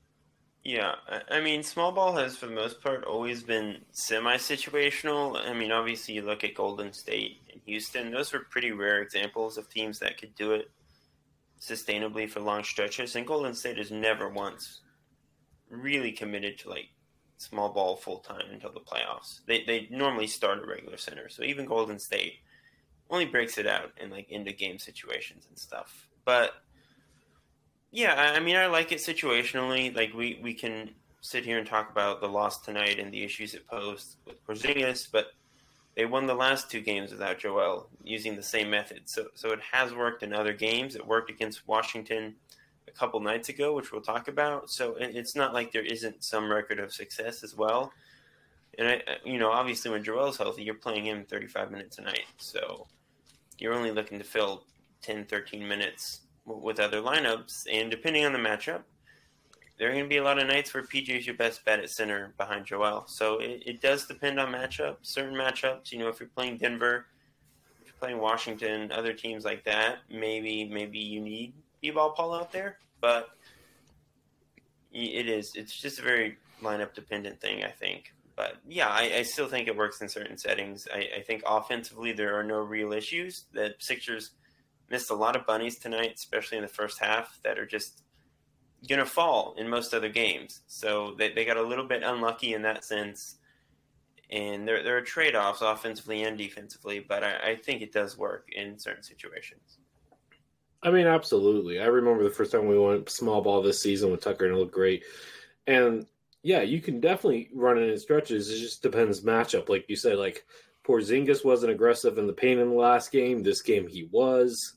Yeah, 0.63 0.93
I 1.31 1.41
mean, 1.41 1.63
small 1.63 1.91
ball 1.91 2.15
has 2.17 2.37
for 2.37 2.45
the 2.45 2.53
most 2.53 2.83
part 2.83 3.03
always 3.03 3.41
been 3.41 3.79
semi 3.93 4.35
situational. 4.35 5.35
I 5.35 5.53
mean, 5.53 5.71
obviously, 5.71 6.13
you 6.13 6.21
look 6.21 6.43
at 6.43 6.53
Golden 6.53 6.93
State 6.93 7.41
and 7.51 7.59
Houston, 7.65 8.11
those 8.11 8.31
were 8.31 8.41
pretty 8.41 8.71
rare 8.71 9.01
examples 9.01 9.57
of 9.57 9.69
teams 9.69 9.97
that 9.99 10.19
could 10.19 10.35
do 10.35 10.51
it 10.51 10.69
sustainably 11.59 12.29
for 12.29 12.41
long 12.41 12.63
stretches. 12.63 13.15
And 13.15 13.25
Golden 13.25 13.55
State 13.55 13.77
has 13.77 13.89
never 13.89 14.29
once 14.29 14.81
really 15.67 16.11
committed 16.11 16.59
to 16.59 16.69
like 16.69 16.89
small 17.37 17.73
ball 17.73 17.95
full 17.95 18.19
time 18.19 18.45
until 18.51 18.71
the 18.71 18.81
playoffs. 18.81 19.39
They, 19.47 19.63
they 19.63 19.87
normally 19.89 20.27
start 20.27 20.63
a 20.63 20.67
regular 20.67 20.97
center. 20.97 21.27
So 21.27 21.41
even 21.41 21.65
Golden 21.65 21.97
State 21.97 22.35
only 23.11 23.25
breaks 23.25 23.57
it 23.57 23.67
out 23.67 23.91
in 24.01 24.09
like 24.09 24.29
into 24.29 24.51
game 24.51 24.79
situations 24.79 25.45
and 25.49 25.59
stuff. 25.59 26.07
But 26.25 26.53
yeah, 27.91 28.33
I 28.35 28.39
mean, 28.39 28.55
I 28.55 28.67
like 28.67 28.91
it 28.91 28.99
situationally. 28.99 29.95
Like 29.95 30.13
we 30.13 30.39
we 30.41 30.53
can 30.53 30.91
sit 31.19 31.45
here 31.45 31.59
and 31.59 31.67
talk 31.67 31.91
about 31.91 32.21
the 32.21 32.27
loss 32.27 32.61
tonight 32.61 32.99
and 32.99 33.13
the 33.13 33.23
issues 33.23 33.53
it 33.53 33.67
posed 33.67 34.15
with 34.25 34.43
Porzingis, 34.47 35.07
but 35.11 35.33
they 35.95 36.05
won 36.05 36.25
the 36.25 36.33
last 36.33 36.71
two 36.71 36.81
games 36.81 37.11
without 37.11 37.37
Joel 37.37 37.87
using 38.03 38.35
the 38.35 38.41
same 38.41 38.69
method. 38.69 39.01
So 39.05 39.25
so 39.35 39.51
it 39.51 39.59
has 39.71 39.93
worked 39.93 40.23
in 40.23 40.33
other 40.33 40.53
games. 40.53 40.95
It 40.95 41.05
worked 41.05 41.29
against 41.29 41.67
Washington 41.67 42.35
a 42.87 42.91
couple 42.91 43.19
nights 43.19 43.49
ago, 43.49 43.75
which 43.75 43.91
we'll 43.91 44.01
talk 44.01 44.29
about. 44.29 44.69
So 44.69 44.95
it's 44.97 45.35
not 45.35 45.53
like 45.53 45.73
there 45.73 45.85
isn't 45.85 46.23
some 46.23 46.49
record 46.49 46.79
of 46.79 46.93
success 46.93 47.43
as 47.43 47.55
well. 47.55 47.91
And 48.77 48.87
I, 48.87 49.01
you 49.25 49.37
know, 49.37 49.51
obviously 49.51 49.91
when 49.91 50.03
Joel's 50.03 50.37
healthy, 50.37 50.63
you're 50.63 50.75
playing 50.75 51.05
him 51.05 51.25
35 51.25 51.71
minutes 51.71 51.97
a 51.97 52.03
night. 52.03 52.25
So 52.37 52.87
you're 53.61 53.73
only 53.75 53.91
looking 53.91 54.17
to 54.17 54.25
fill 54.25 54.63
10, 55.03 55.25
13 55.25 55.65
minutes 55.65 56.21
with 56.45 56.79
other 56.79 56.99
lineups, 56.99 57.67
and 57.71 57.91
depending 57.91 58.25
on 58.25 58.33
the 58.33 58.39
matchup, 58.39 58.81
there 59.77 59.87
are 59.87 59.91
going 59.91 60.03
to 60.03 60.09
be 60.09 60.17
a 60.17 60.23
lot 60.23 60.39
of 60.39 60.47
nights 60.47 60.73
where 60.73 60.83
PJ 60.83 61.09
is 61.09 61.27
your 61.27 61.35
best 61.35 61.63
bet 61.63 61.79
at 61.79 61.89
center 61.89 62.33
behind 62.37 62.65
Joel. 62.65 63.05
So 63.07 63.39
it, 63.39 63.63
it 63.65 63.81
does 63.81 64.07
depend 64.07 64.39
on 64.39 64.51
matchup. 64.51 64.97
Certain 65.03 65.35
matchups, 65.35 65.91
you 65.91 65.99
know, 65.99 66.07
if 66.07 66.19
you're 66.19 66.29
playing 66.29 66.57
Denver, 66.57 67.05
if 67.81 67.87
you're 67.87 67.95
playing 67.99 68.19
Washington, 68.19 68.91
other 68.91 69.13
teams 69.13 69.45
like 69.45 69.63
that, 69.65 69.99
maybe 70.09 70.65
maybe 70.65 70.99
you 70.99 71.21
need 71.21 71.53
B-ball 71.81 72.11
Paul 72.11 72.33
out 72.33 72.51
there, 72.51 72.77
but 72.99 73.29
it 74.91 75.27
is. 75.27 75.55
It's 75.55 75.75
just 75.75 75.99
a 75.99 76.01
very 76.01 76.37
lineup 76.61 76.93
dependent 76.93 77.39
thing, 77.39 77.63
I 77.63 77.69
think. 77.69 78.13
But 78.35 78.57
yeah, 78.67 78.89
I, 78.89 79.17
I 79.17 79.21
still 79.23 79.47
think 79.47 79.67
it 79.67 79.75
works 79.75 80.01
in 80.01 80.09
certain 80.09 80.37
settings. 80.37 80.87
I, 80.93 81.07
I 81.17 81.21
think 81.21 81.43
offensively 81.45 82.11
there 82.11 82.37
are 82.39 82.43
no 82.43 82.59
real 82.59 82.93
issues. 82.93 83.45
The 83.53 83.75
Sixers 83.79 84.31
missed 84.89 85.11
a 85.11 85.15
lot 85.15 85.35
of 85.35 85.45
bunnies 85.45 85.77
tonight, 85.77 86.13
especially 86.15 86.57
in 86.57 86.63
the 86.63 86.69
first 86.69 86.99
half, 86.99 87.39
that 87.43 87.57
are 87.57 87.65
just 87.65 88.03
to 88.87 89.05
fall 89.05 89.55
in 89.57 89.69
most 89.69 89.93
other 89.93 90.09
games. 90.09 90.61
So 90.67 91.15
they, 91.17 91.31
they 91.33 91.45
got 91.45 91.57
a 91.57 91.61
little 91.61 91.87
bit 91.87 92.03
unlucky 92.03 92.53
in 92.53 92.61
that 92.63 92.83
sense. 92.83 93.37
And 94.29 94.67
there, 94.67 94.81
there 94.83 94.97
are 94.97 95.01
trade 95.01 95.35
offs 95.35 95.61
offensively 95.61 96.23
and 96.23 96.37
defensively, 96.37 96.99
but 96.99 97.23
I, 97.23 97.51
I 97.51 97.55
think 97.55 97.81
it 97.81 97.91
does 97.91 98.17
work 98.17 98.49
in 98.51 98.79
certain 98.79 99.03
situations. 99.03 99.77
I 100.83 100.89
mean, 100.89 101.05
absolutely. 101.05 101.79
I 101.79 101.85
remember 101.85 102.23
the 102.23 102.31
first 102.31 102.51
time 102.51 102.67
we 102.67 102.79
went 102.79 103.09
small 103.09 103.41
ball 103.41 103.61
this 103.61 103.81
season 103.81 104.09
with 104.09 104.21
Tucker 104.21 104.45
and 104.45 104.55
it 104.55 104.59
looked 104.59 104.73
great. 104.73 105.03
And 105.67 106.07
yeah, 106.43 106.61
you 106.61 106.81
can 106.81 106.99
definitely 106.99 107.49
run 107.53 107.77
it 107.77 107.89
in 107.89 107.97
stretches. 107.99 108.49
It 108.49 108.59
just 108.59 108.81
depends 108.81 109.21
matchup. 109.21 109.69
Like 109.69 109.85
you 109.87 109.95
said, 109.95 110.17
like 110.17 110.45
Porzingis 110.83 111.45
wasn't 111.45 111.71
aggressive 111.71 112.17
in 112.17 112.27
the 112.27 112.33
paint 112.33 112.59
in 112.59 112.69
the 112.69 112.75
last 112.75 113.11
game. 113.11 113.43
This 113.43 113.61
game 113.61 113.87
he 113.87 114.07
was. 114.11 114.73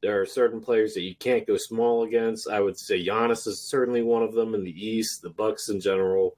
There 0.00 0.20
are 0.20 0.26
certain 0.26 0.60
players 0.60 0.94
that 0.94 1.02
you 1.02 1.16
can't 1.16 1.46
go 1.46 1.56
small 1.56 2.04
against. 2.04 2.48
I 2.48 2.60
would 2.60 2.78
say 2.78 3.04
Giannis 3.04 3.48
is 3.48 3.68
certainly 3.68 4.02
one 4.02 4.22
of 4.22 4.32
them 4.32 4.54
in 4.54 4.62
the 4.62 4.86
East, 4.86 5.22
the 5.22 5.30
Bucks 5.30 5.68
in 5.70 5.80
general. 5.80 6.36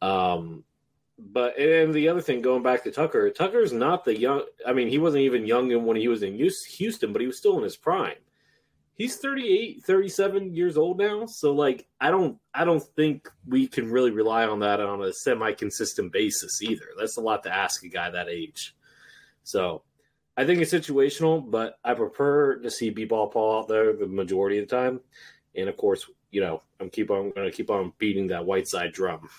Um, 0.00 0.62
but 1.18 1.58
and 1.58 1.92
the 1.92 2.08
other 2.08 2.20
thing, 2.20 2.42
going 2.42 2.62
back 2.62 2.84
to 2.84 2.92
Tucker, 2.92 3.28
Tucker's 3.30 3.72
not 3.72 4.04
the 4.04 4.16
young. 4.16 4.44
I 4.64 4.72
mean, 4.72 4.88
he 4.88 4.98
wasn't 4.98 5.24
even 5.24 5.46
young 5.46 5.84
when 5.84 5.96
he 5.96 6.08
was 6.08 6.22
in 6.22 6.34
Houston, 6.36 7.12
but 7.12 7.20
he 7.20 7.26
was 7.26 7.38
still 7.38 7.58
in 7.58 7.64
his 7.64 7.76
prime. 7.76 8.16
He's 9.00 9.16
38, 9.16 9.82
37 9.82 10.54
years 10.54 10.76
old 10.76 10.98
now. 10.98 11.24
So 11.24 11.54
like, 11.54 11.86
I 12.02 12.10
don't, 12.10 12.36
I 12.52 12.66
don't 12.66 12.82
think 12.96 13.30
we 13.46 13.66
can 13.66 13.90
really 13.90 14.10
rely 14.10 14.44
on 14.44 14.58
that 14.58 14.78
on 14.78 15.02
a 15.02 15.10
semi-consistent 15.10 16.12
basis 16.12 16.60
either. 16.60 16.84
That's 16.98 17.16
a 17.16 17.22
lot 17.22 17.42
to 17.44 17.54
ask 17.54 17.82
a 17.82 17.88
guy 17.88 18.10
that 18.10 18.28
age. 18.28 18.76
So 19.42 19.84
I 20.36 20.44
think 20.44 20.60
it's 20.60 20.74
situational, 20.74 21.50
but 21.50 21.78
I 21.82 21.94
prefer 21.94 22.58
to 22.58 22.70
see 22.70 22.90
B-ball 22.90 23.28
Paul 23.28 23.60
out 23.60 23.68
there 23.68 23.94
the 23.94 24.06
majority 24.06 24.58
of 24.58 24.68
the 24.68 24.76
time. 24.76 25.00
And 25.54 25.70
of 25.70 25.78
course, 25.78 26.04
you 26.30 26.42
know, 26.42 26.60
I'm 26.78 26.90
keep 26.90 27.10
on 27.10 27.30
going 27.30 27.50
to 27.50 27.56
keep 27.56 27.70
on 27.70 27.94
beating 27.96 28.26
that 28.26 28.44
Whiteside 28.44 28.92
drum. 28.92 29.30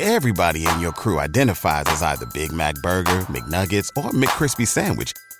Everybody 0.00 0.64
in 0.64 0.80
your 0.80 0.92
crew 0.92 1.18
identifies 1.18 1.84
as 1.88 2.02
either 2.02 2.24
Big 2.32 2.52
Mac 2.52 2.76
Burger, 2.76 3.20
McNuggets, 3.24 3.90
or 3.98 4.10
McCrispy 4.12 4.66
Sandwich, 4.66 5.12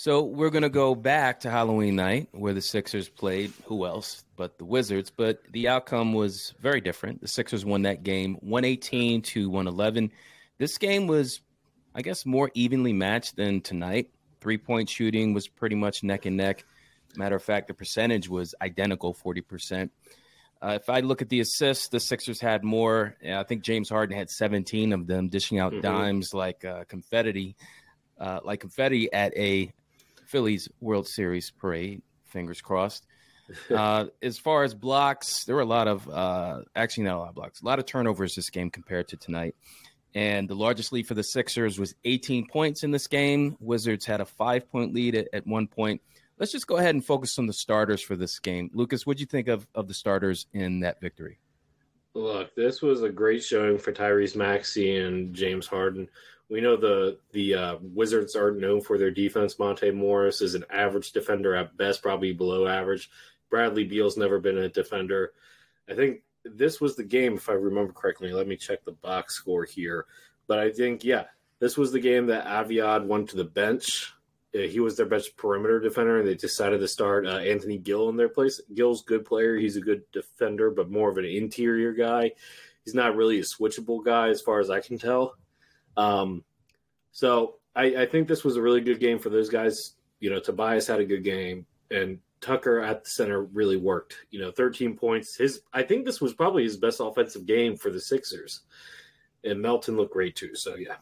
So 0.00 0.22
we're 0.22 0.48
going 0.48 0.62
to 0.62 0.70
go 0.70 0.94
back 0.94 1.40
to 1.40 1.50
Halloween 1.50 1.94
night 1.94 2.30
where 2.32 2.54
the 2.54 2.62
Sixers 2.62 3.10
played 3.10 3.52
who 3.66 3.84
else 3.84 4.24
but 4.34 4.56
the 4.56 4.64
Wizards, 4.64 5.12
but 5.14 5.42
the 5.52 5.68
outcome 5.68 6.14
was 6.14 6.54
very 6.58 6.80
different. 6.80 7.20
The 7.20 7.28
Sixers 7.28 7.66
won 7.66 7.82
that 7.82 8.02
game 8.02 8.38
118 8.40 9.20
to 9.20 9.50
111. 9.50 10.10
This 10.56 10.78
game 10.78 11.06
was 11.06 11.42
I 11.94 12.00
guess 12.00 12.24
more 12.24 12.50
evenly 12.54 12.94
matched 12.94 13.36
than 13.36 13.60
tonight. 13.60 14.08
Three-point 14.40 14.88
shooting 14.88 15.34
was 15.34 15.48
pretty 15.48 15.76
much 15.76 16.02
neck 16.02 16.24
and 16.24 16.38
neck. 16.38 16.64
Matter 17.16 17.36
of 17.36 17.42
fact, 17.42 17.68
the 17.68 17.74
percentage 17.74 18.26
was 18.26 18.54
identical, 18.62 19.12
40%. 19.12 19.90
Uh, 20.62 20.78
if 20.80 20.88
I 20.88 21.00
look 21.00 21.20
at 21.20 21.28
the 21.28 21.40
assists, 21.40 21.88
the 21.88 22.00
Sixers 22.00 22.40
had 22.40 22.64
more. 22.64 23.18
I 23.22 23.42
think 23.42 23.64
James 23.64 23.90
Harden 23.90 24.16
had 24.16 24.30
17 24.30 24.94
of 24.94 25.06
them, 25.06 25.28
dishing 25.28 25.58
out 25.58 25.72
mm-hmm. 25.72 25.82
dimes 25.82 26.32
like 26.32 26.64
uh, 26.64 26.84
confetti, 26.84 27.54
uh, 28.18 28.40
like 28.42 28.60
confetti 28.60 29.12
at 29.12 29.36
a 29.36 29.70
Phillies 30.30 30.68
World 30.80 31.08
Series 31.08 31.50
parade. 31.50 32.02
Fingers 32.26 32.60
crossed. 32.60 33.06
Uh, 33.68 34.06
as 34.22 34.38
far 34.38 34.62
as 34.62 34.74
blocks, 34.74 35.42
there 35.44 35.56
were 35.56 35.60
a 35.60 35.64
lot 35.64 35.88
of 35.88 36.08
uh, 36.08 36.60
actually 36.76 37.02
not 37.02 37.16
a 37.16 37.18
lot 37.18 37.28
of 37.30 37.34
blocks, 37.34 37.60
a 37.60 37.64
lot 37.64 37.80
of 37.80 37.84
turnovers 37.84 38.36
this 38.36 38.48
game 38.48 38.70
compared 38.70 39.08
to 39.08 39.16
tonight. 39.16 39.56
And 40.14 40.48
the 40.48 40.54
largest 40.54 40.92
lead 40.92 41.08
for 41.08 41.14
the 41.14 41.24
Sixers 41.24 41.76
was 41.76 41.92
18 42.04 42.46
points 42.46 42.84
in 42.84 42.92
this 42.92 43.08
game. 43.08 43.56
Wizards 43.58 44.06
had 44.06 44.20
a 44.20 44.24
five 44.24 44.70
point 44.70 44.94
lead 44.94 45.16
at, 45.16 45.26
at 45.32 45.48
one 45.48 45.66
point 45.66 46.00
let's 46.40 46.50
just 46.50 46.66
go 46.66 46.78
ahead 46.78 46.94
and 46.94 47.04
focus 47.04 47.38
on 47.38 47.46
the 47.46 47.52
starters 47.52 48.02
for 48.02 48.16
this 48.16 48.40
game. 48.40 48.70
Lucas, 48.72 49.06
what 49.06 49.18
do 49.18 49.20
you 49.20 49.26
think 49.26 49.46
of, 49.46 49.68
of 49.74 49.86
the 49.86 49.94
starters 49.94 50.46
in 50.52 50.80
that 50.80 51.00
victory? 51.00 51.38
Look, 52.14 52.56
this 52.56 52.82
was 52.82 53.02
a 53.02 53.10
great 53.10 53.44
showing 53.44 53.78
for 53.78 53.92
Tyrese 53.92 54.34
Maxey 54.34 54.96
and 54.96 55.32
James 55.32 55.68
Harden. 55.68 56.08
We 56.50 56.60
know 56.60 56.76
the 56.76 57.18
the 57.32 57.54
uh, 57.54 57.76
Wizards 57.80 58.34
aren't 58.34 58.60
known 58.60 58.80
for 58.80 58.98
their 58.98 59.10
defense. 59.10 59.58
Monte 59.58 59.90
Morris 59.92 60.42
is 60.42 60.54
an 60.54 60.64
average 60.70 61.12
defender 61.12 61.54
at 61.54 61.76
best, 61.76 62.02
probably 62.02 62.32
below 62.32 62.66
average. 62.66 63.10
Bradley 63.48 63.84
Beal's 63.84 64.16
never 64.16 64.38
been 64.38 64.58
a 64.58 64.68
defender. 64.68 65.32
I 65.88 65.94
think 65.94 66.22
this 66.44 66.80
was 66.80 66.96
the 66.96 67.04
game, 67.04 67.34
if 67.34 67.48
I 67.48 67.52
remember 67.52 67.92
correctly. 67.92 68.32
Let 68.32 68.48
me 68.48 68.56
check 68.56 68.84
the 68.84 68.92
box 68.92 69.36
score 69.36 69.64
here. 69.64 70.06
But 70.46 70.58
I 70.58 70.70
think, 70.70 71.04
yeah, 71.04 71.24
this 71.60 71.76
was 71.76 71.92
the 71.92 72.00
game 72.00 72.26
that 72.26 72.46
Avdija 72.46 73.06
went 73.06 73.30
to 73.30 73.36
the 73.36 73.44
bench 73.44 74.12
he 74.52 74.80
was 74.80 74.96
their 74.96 75.06
best 75.06 75.36
perimeter 75.36 75.78
defender, 75.78 76.18
and 76.18 76.28
they 76.28 76.34
decided 76.34 76.80
to 76.80 76.88
start 76.88 77.26
uh, 77.26 77.38
Anthony 77.38 77.78
Gill 77.78 78.08
in 78.08 78.16
their 78.16 78.28
place. 78.28 78.60
Gill's 78.74 79.02
good 79.02 79.24
player; 79.24 79.56
he's 79.56 79.76
a 79.76 79.80
good 79.80 80.02
defender, 80.12 80.70
but 80.70 80.90
more 80.90 81.10
of 81.10 81.18
an 81.18 81.24
interior 81.24 81.92
guy. 81.92 82.32
He's 82.84 82.94
not 82.94 83.14
really 83.14 83.38
a 83.38 83.44
switchable 83.44 84.04
guy, 84.04 84.28
as 84.28 84.40
far 84.40 84.58
as 84.58 84.70
I 84.70 84.80
can 84.80 84.98
tell. 84.98 85.34
Um, 85.96 86.44
so 87.12 87.56
I, 87.74 87.84
I 88.02 88.06
think 88.06 88.28
this 88.28 88.44
was 88.44 88.56
a 88.56 88.62
really 88.62 88.80
good 88.80 89.00
game 89.00 89.18
for 89.18 89.30
those 89.30 89.48
guys. 89.48 89.94
You 90.20 90.30
know, 90.30 90.40
Tobias 90.40 90.86
had 90.86 91.00
a 91.00 91.04
good 91.04 91.24
game, 91.24 91.66
and 91.90 92.18
Tucker 92.40 92.80
at 92.80 93.04
the 93.04 93.10
center 93.10 93.42
really 93.44 93.76
worked. 93.76 94.16
You 94.30 94.40
know, 94.40 94.50
13 94.50 94.96
points. 94.96 95.36
His 95.36 95.62
I 95.72 95.82
think 95.82 96.04
this 96.04 96.20
was 96.20 96.34
probably 96.34 96.64
his 96.64 96.76
best 96.76 97.00
offensive 97.00 97.46
game 97.46 97.76
for 97.76 97.90
the 97.90 98.00
Sixers. 98.00 98.60
And 99.44 99.60
Melton 99.60 99.96
looked 99.96 100.12
great 100.12 100.36
too. 100.36 100.54
So 100.54 100.76
yeah. 100.76 100.96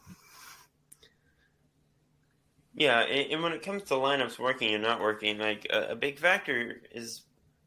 Yeah, 2.75 3.01
and 3.01 3.43
when 3.43 3.53
it 3.53 3.63
comes 3.63 3.83
to 3.85 3.95
lineups 3.95 4.39
working 4.39 4.73
and 4.73 4.85
not 4.85 5.01
working, 5.01 5.37
like 5.39 5.67
a, 5.69 5.97
big 5.97 6.17
factor 6.17 6.81
is 6.93 7.23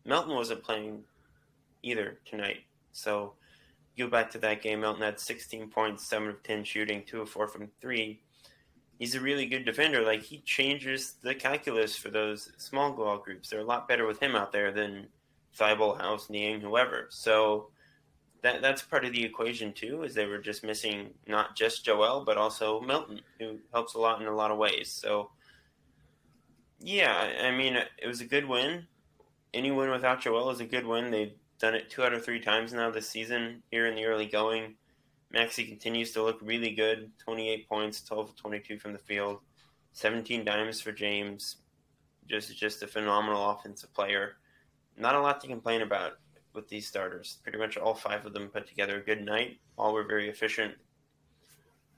Melton 0.06 0.34
wasn't 0.34 0.64
playing 0.64 1.04
either 1.84 2.20
tonight. 2.24 2.60
So 2.94 3.34
go 4.04 4.10
back 4.10 4.32
to 4.32 4.40
that 4.40 4.62
game. 4.62 4.82
Melton 4.82 5.04
had 5.04 5.20
16 5.20 5.70
points, 5.70 6.08
7 6.08 6.30
of 6.30 6.44
10 6.44 6.64
shooting, 6.64 7.04
2 7.06 7.22
of 7.22 7.30
4 7.30 7.48
from 7.48 7.70
3. 7.82 8.20
He's 9.00 9.16
a 9.16 9.22
really 9.22 9.46
good 9.46 9.66
defender. 9.66 10.04
Like, 10.04 10.22
he 10.22 10.40
changes 10.40 11.16
the 11.22 11.34
calculus 11.34 11.96
for 11.96 12.10
those 12.10 12.52
small 12.58 12.92
ball 12.92 13.18
groups. 13.18 13.50
They're 13.50 13.62
a 13.62 13.66
lot 13.66 13.88
better 13.88 14.06
with 14.06 14.22
him 14.22 14.36
out 14.36 14.52
there 14.52 14.72
than 14.72 15.08
Thybulle, 15.58 16.00
House, 16.00 16.30
Niang, 16.30 16.62
whoever. 16.62 17.08
So 17.10 17.70
that 18.42 18.62
that's 18.62 18.82
part 18.82 19.06
of 19.06 19.12
the 19.12 19.24
equation 19.24 19.74
too. 19.74 20.04
Is 20.04 20.14
they 20.14 20.26
were 20.26 20.40
just 20.40 20.64
missing 20.64 21.10
not 21.28 21.56
just 21.56 21.86
Joel 21.86 22.24
but 22.26 22.38
also 22.38 22.82
Melton, 22.82 23.22
who 23.40 23.60
helps 23.74 23.94
a 23.94 24.00
lot 24.00 24.22
in 24.22 24.28
a 24.28 24.36
lot 24.36 24.52
of 24.52 24.58
ways. 24.58 24.92
So 24.92 25.30
yeah, 26.80 27.32
I 27.44 27.52
mean 27.52 27.76
it 27.76 28.08
was 28.08 28.22
a 28.22 28.26
good 28.26 28.48
win. 28.48 28.88
Any 29.54 29.72
win 29.72 29.92
without 29.92 30.22
Joel 30.22 30.50
is 30.50 30.62
a 30.62 30.66
good 30.66 30.86
win. 30.86 31.12
They've 31.12 31.34
done 31.62 31.76
it 31.76 31.90
two 31.90 32.04
out 32.04 32.14
of 32.14 32.26
three 32.26 32.40
times 32.40 32.74
now 32.74 32.90
this 32.90 33.08
season. 33.08 33.62
Here 33.70 33.86
in 33.86 33.96
the 33.96 34.06
early 34.06 34.26
going, 34.26 34.76
Maxey 35.32 35.64
continues 35.64 36.12
to 36.14 36.24
look 36.24 36.40
really 36.42 36.72
good. 36.72 37.12
Twenty 37.20 37.50
eight 37.50 37.70
points, 37.70 38.02
twelve 38.02 38.30
of 38.30 38.36
twenty 38.36 38.60
two 38.60 38.80
from 38.80 38.94
the 38.94 39.00
field, 39.00 39.40
seventeen 39.94 40.44
dimes 40.44 40.82
for 40.82 40.92
James. 40.92 41.58
Just 42.28 42.58
just 42.58 42.84
a 42.84 42.88
phenomenal 42.88 43.52
offensive 43.52 43.94
player. 43.94 44.38
Not 44.98 45.16
a 45.16 45.22
lot 45.22 45.40
to 45.42 45.48
complain 45.48 45.84
about 45.84 46.14
with 46.54 46.68
these 46.68 46.88
starters. 46.88 47.38
Pretty 47.44 47.58
much 47.58 47.78
all 47.78 47.94
five 47.94 48.26
of 48.26 48.34
them 48.34 48.50
put 48.50 48.68
together 48.68 48.98
a 48.98 49.06
good 49.06 49.24
night. 49.24 49.60
All 49.78 49.94
were 49.94 50.04
very 50.04 50.30
efficient. 50.30 50.74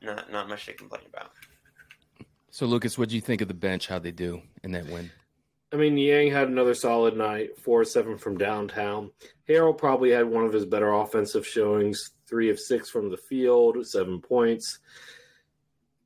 Not 0.01 0.31
not 0.31 0.49
much 0.49 0.65
to 0.65 0.73
complain 0.73 1.03
about. 1.07 1.31
So, 2.51 2.67
Lucas, 2.67 2.99
what 2.99 3.09
do 3.09 3.15
you 3.15 3.21
think 3.21 3.41
of 3.41 3.47
the 3.47 3.53
bench? 3.55 3.87
How 3.87 3.97
they 3.97 4.11
do 4.11 4.41
in 4.63 4.71
that 4.73 4.85
win? 4.87 5.09
I 5.73 5.75
mean, 5.75 5.95
Niang 5.95 6.31
had 6.31 6.49
another 6.49 6.75
solid 6.75 7.17
night, 7.17 7.57
four 7.57 7.83
seven 7.83 8.15
from 8.15 8.37
downtown. 8.37 9.09
Harrell 9.49 9.75
probably 9.75 10.11
had 10.11 10.29
one 10.29 10.45
of 10.45 10.53
his 10.53 10.67
better 10.67 10.91
offensive 10.91 11.47
showings, 11.47 12.11
three 12.27 12.51
of 12.51 12.59
six 12.59 12.91
from 12.91 13.09
the 13.09 13.17
field, 13.17 13.83
seven 13.87 14.21
points. 14.21 14.79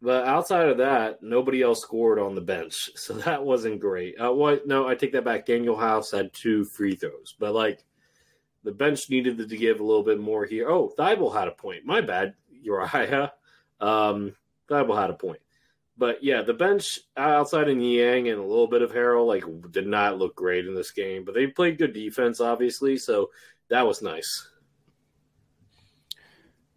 But 0.02 0.26
outside 0.26 0.70
of 0.70 0.78
that, 0.78 1.22
nobody 1.22 1.62
else 1.62 1.82
scored 1.82 2.18
on 2.18 2.34
the 2.34 2.42
bench, 2.42 2.92
so 2.96 3.14
that 3.16 3.44
wasn't 3.44 3.82
great. 3.82 4.16
Uh, 4.18 4.32
what? 4.32 4.66
No, 4.66 4.88
I 4.88 4.96
take 4.96 5.12
that 5.12 5.26
back. 5.26 5.46
Danuel 5.46 5.78
House 5.78 6.12
had 6.12 6.32
two 6.32 6.64
free 6.64 6.96
throws, 6.96 7.36
but 7.38 7.54
like 7.54 7.84
the 8.64 8.72
bench 8.72 9.10
needed 9.10 9.38
to 9.38 9.58
give 9.58 9.82
a 9.82 9.84
little 9.84 10.04
bit 10.04 10.20
more 10.20 10.46
here. 10.46 10.70
Oh, 10.70 10.94
Thybulle 10.98 11.36
had 11.38 11.50
a 11.50 11.52
point. 11.52 11.86
My 11.86 12.00
bad, 12.00 12.36
Uriah. 12.50 13.34
Um, 13.82 14.34
Thybulle 14.70 15.00
had 15.00 15.10
a 15.10 15.14
point. 15.14 15.40
But 15.98 16.24
yeah, 16.24 16.44
the 16.44 16.54
bench 16.54 17.00
outside 17.16 17.70
of 17.70 17.78
Niang 17.78 18.30
and 18.30 18.40
a 18.40 18.46
little 18.46 18.68
bit 18.68 18.84
of 18.84 18.92
Harrell 18.92 19.26
like 19.26 19.44
did 19.72 19.88
not 19.88 20.20
look 20.20 20.36
great 20.36 20.68
in 20.68 20.76
this 20.76 20.92
game, 20.92 21.26
but 21.26 21.34
they 21.34 21.48
played 21.48 21.80
good 21.80 21.94
defense, 21.94 22.40
obviously, 22.40 22.98
so 22.98 23.32
that 23.70 23.88
was 23.88 24.02
nice. 24.02 24.48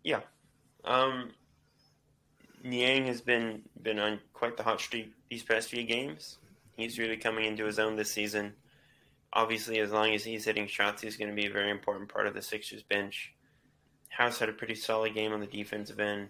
Yeah, 0.03 0.21
um, 0.85 1.33
Niang 2.65 3.07
has 3.07 3.21
been 3.21 3.63
been 3.83 3.99
on 3.99 4.21
quite 4.33 4.57
the 4.57 4.63
hot 4.63 4.81
streak 4.81 5.13
these 5.29 5.43
past 5.43 5.69
few 5.69 5.85
games. 5.85 6.39
He's 6.77 6.99
really 6.99 7.19
coming 7.19 7.45
into 7.45 7.67
his 7.67 7.79
own 7.79 7.97
this 7.97 8.11
season 8.11 8.55
obviously, 9.33 9.79
as 9.81 9.91
long 9.91 10.13
as 10.13 10.25
he's 10.25 10.45
hitting 10.45 10.67
shots, 10.67 11.03
he's 11.03 11.17
going 11.17 11.31
to 11.31 11.37
be 11.37 11.47
a 11.47 11.53
very 11.53 11.71
important 11.71 12.13
part 12.13 12.27
of 12.27 12.35
the 12.35 12.43
Sixers 12.43 12.83
bench. 12.83 13.33
House 14.09 14.39
had 14.39 14.49
a 14.49 14.55
pretty 14.55 14.75
solid 14.75 15.15
game 15.15 15.33
on 15.33 15.41
the 15.41 15.47
defensive 15.47 16.01
end. 16.01 16.29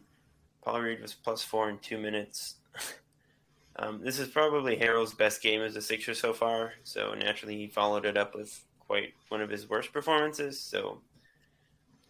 Paul 0.63 0.83
Reed 0.83 1.01
was 1.01 1.15
plus 1.15 1.43
four 1.43 1.71
in 1.71 1.79
two 1.79 1.99
minutes. 1.99 2.57
um, 3.77 4.01
this 4.03 4.19
is 4.19 4.29
probably 4.29 4.77
Harrell's 4.77 5.15
best 5.15 5.43
game 5.43 5.61
as 5.63 5.77
a 5.77 5.83
Sixer 5.83 6.15
so 6.15 6.33
far, 6.33 6.75
so 6.85 7.15
naturally 7.15 7.57
he 7.57 7.67
followed 7.67 8.05
it 8.05 8.17
up 8.17 8.35
with 8.35 8.65
quite 8.79 9.15
one 9.29 9.41
of 9.41 9.51
his 9.51 9.69
worst 9.69 9.93
performances. 9.93 10.61
So 10.61 11.01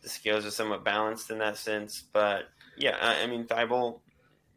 the 0.02 0.08
scales 0.08 0.46
are 0.46 0.50
somewhat 0.50 0.84
balanced 0.84 1.30
in 1.30 1.38
that 1.38 1.56
sense. 1.56 2.04
But 2.12 2.44
yeah, 2.76 2.96
I, 3.00 3.22
I 3.22 3.26
mean, 3.26 3.44
Thybulle 3.44 4.00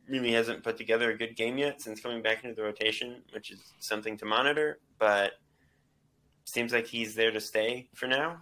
really 0.08 0.32
hasn't 0.32 0.64
put 0.64 0.78
together 0.78 1.12
a 1.12 1.18
good 1.18 1.36
game 1.36 1.58
yet 1.58 1.82
since 1.82 2.00
coming 2.00 2.22
back 2.22 2.44
into 2.44 2.56
the 2.56 2.64
rotation, 2.64 3.24
which 3.32 3.52
is 3.52 3.60
something 3.80 4.18
to 4.18 4.26
monitor. 4.26 4.80
But 5.00 5.34
seems 6.46 6.74
like 6.74 6.88
he's 6.88 7.16
there 7.16 7.32
to 7.32 7.42
stay 7.42 7.90
for 7.94 8.08
now. 8.08 8.38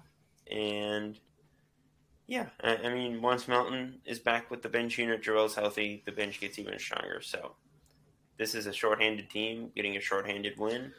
And 0.51 1.19
yeah, 2.27 2.47
I, 2.63 2.77
I 2.77 2.93
mean, 2.93 3.21
once 3.21 3.47
Melton 3.47 3.99
is 4.05 4.19
back 4.19 4.49
with 4.49 4.61
the 4.61 4.69
bench 4.69 4.97
unit, 4.97 5.21
Joel's 5.21 5.55
healthy, 5.55 6.03
the 6.05 6.11
bench 6.11 6.39
gets 6.39 6.59
even 6.59 6.77
stronger. 6.79 7.21
So 7.21 7.55
this 8.37 8.55
is 8.55 8.67
a 8.67 8.73
shorthanded 8.73 9.29
team 9.29 9.71
getting 9.75 9.97
a 9.97 10.01
shorthanded 10.01 10.57
win. 10.57 10.93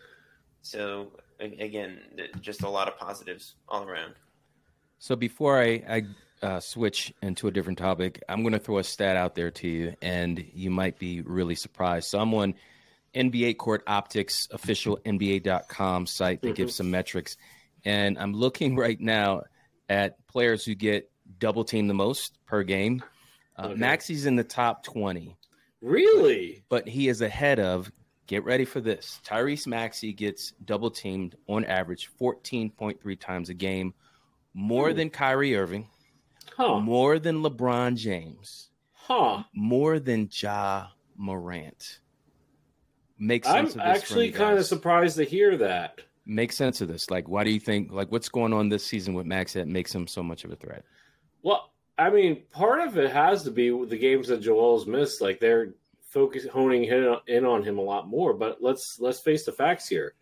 So 0.61 1.13
again, 1.41 2.01
just 2.41 2.63
a 2.63 2.69
lot 2.69 2.89
of 2.89 2.99
positives 2.99 3.55
all 3.69 3.85
around. 3.85 4.15
So 4.99 5.17
before 5.17 5.61
I, 5.61 5.83
I 5.89 6.03
uh, 6.47 6.61
switch 6.61 7.13
into 7.23 7.49
a 7.49 7.51
different 7.51 7.79
topic, 7.79 8.23
I'm 8.29 8.43
going 8.43 8.53
to 8.53 8.59
throw 8.59 8.79
a 8.79 8.85
stat 8.85 9.17
out 9.17 9.35
there 9.35 9.51
to 9.51 9.69
you, 9.69 9.95
and 10.01 10.45
you 10.55 10.71
might 10.71 10.99
be 10.99 11.23
really 11.23 11.57
surprised. 11.57 12.09
Someone 12.09 12.55
NBA 13.15 13.59
Court 13.59 13.85
Optix 13.87 14.51
official 14.53 14.99
NBA.com 15.05 16.07
site 16.07 16.41
that 16.43 16.49
mm-hmm. 16.49 16.55
gives 16.55 16.75
some 16.75 16.91
metrics. 16.91 17.37
And 17.85 18.19
I'm 18.19 18.33
looking 18.33 18.77
right 18.77 19.01
now 19.01 19.43
at 19.89 20.27
players 20.29 20.65
who 20.65 20.75
get 20.75 21.11
double 21.39 21.65
team 21.65 21.87
the 21.89 21.95
most 21.95 22.39
per 22.47 22.63
game. 22.63 23.03
Uh, 23.57 23.67
Okay. 23.67 23.75
Maxey's 23.75 24.27
in 24.27 24.37
the 24.37 24.45
top 24.45 24.83
20, 24.83 25.37
Really? 25.81 26.65
but 26.69 26.89
he 26.89 27.09
is 27.09 27.21
ahead 27.21 27.59
of, 27.61 27.91
get 28.27 28.45
ready 28.45 28.65
for 28.65 28.81
this. 28.81 29.21
Tyrese 29.25 29.67
Maxey 29.67 30.13
gets 30.13 30.53
double 30.65 30.91
teamed 30.91 31.37
on 31.49 31.65
average 31.67 32.09
14.3 32.19 33.15
times 33.17 33.51
a 33.51 33.55
game, 33.55 33.93
more 34.55 34.91
Hmm. 34.91 34.97
than 34.97 35.11
Kyrie 35.11 35.55
Irving, 35.57 35.89
Huh? 36.57 36.81
more 36.81 37.19
than 37.19 37.43
LeBron 37.43 37.97
James, 37.97 38.71
Huh? 38.93 39.45
more 39.53 39.99
than 39.99 40.29
Ja 40.33 40.89
Morant. 41.17 42.01
Make 43.19 43.47
I'm 43.47 43.67
of 43.67 43.75
this 43.75 43.83
actually 43.83 44.33
kind 44.33 44.59
of 44.59 44.65
surprised 44.67 45.17
to 45.19 45.25
hear 45.25 45.57
that. 45.59 46.01
Make 46.25 46.53
sense 46.53 46.81
of 46.81 46.89
this. 46.89 47.11
Like, 47.11 47.29
why 47.29 47.45
do 47.45 47.51
you 47.51 47.61
think, 47.61 47.93
like, 47.93 48.11
what's 48.11 48.29
going 48.29 48.53
on 48.53 48.69
this 48.69 48.85
season 48.85 49.15
with 49.15 49.27
Max 49.27 49.53
that 49.55 49.69
makes 49.69 49.95
him 49.95 50.07
so 50.07 50.23
much 50.23 50.45
of 50.45 50.51
a 50.53 50.57
threat? 50.57 50.85
Well, 51.43 51.71
I 51.99 52.11
mean, 52.11 52.43
part 52.53 52.81
of 52.81 52.97
it 52.97 53.11
has 53.13 53.43
to 53.45 53.51
be 53.51 53.69
the 53.71 53.99
games 53.99 54.29
that 54.29 54.41
Joel's 54.41 54.87
missed. 54.87 55.21
Like 55.21 55.41
they're 55.41 55.75
focus 56.13 56.47
honing 56.47 56.85
in 57.27 57.45
on 57.45 57.63
him 57.63 57.79
a 57.79 57.83
lot 57.83 58.09
more. 58.09 58.35
But 58.35 58.59
let's 58.61 58.99
let's 59.01 59.21
face 59.21 59.45
the 59.45 59.53
facts 59.53 59.89
here. 59.89 60.15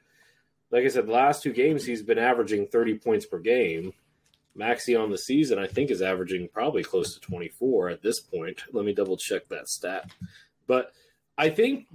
Like 0.71 0.85
I 0.85 0.89
said, 0.89 1.07
the 1.07 1.12
last 1.12 1.43
two 1.43 1.53
games 1.53 1.85
he's 1.85 2.03
been 2.03 2.19
averaging 2.19 2.69
thirty 2.69 2.99
points 2.99 3.27
per 3.27 3.39
game. 3.39 3.93
Maxey 4.55 4.97
on 4.97 5.11
the 5.11 5.19
season, 5.19 5.59
I 5.59 5.67
think, 5.67 5.91
is 5.91 6.03
averaging 6.03 6.49
probably 6.53 6.83
close 6.83 7.15
to 7.15 7.21
twenty 7.21 7.49
four 7.49 7.89
at 7.89 8.03
this 8.03 8.21
point. 8.21 8.62
Let 8.73 8.85
me 8.85 8.95
double 8.95 9.17
check 9.17 9.49
that 9.49 9.69
stat. 9.69 10.11
But 10.67 10.93
I 11.39 11.50
think 11.50 11.87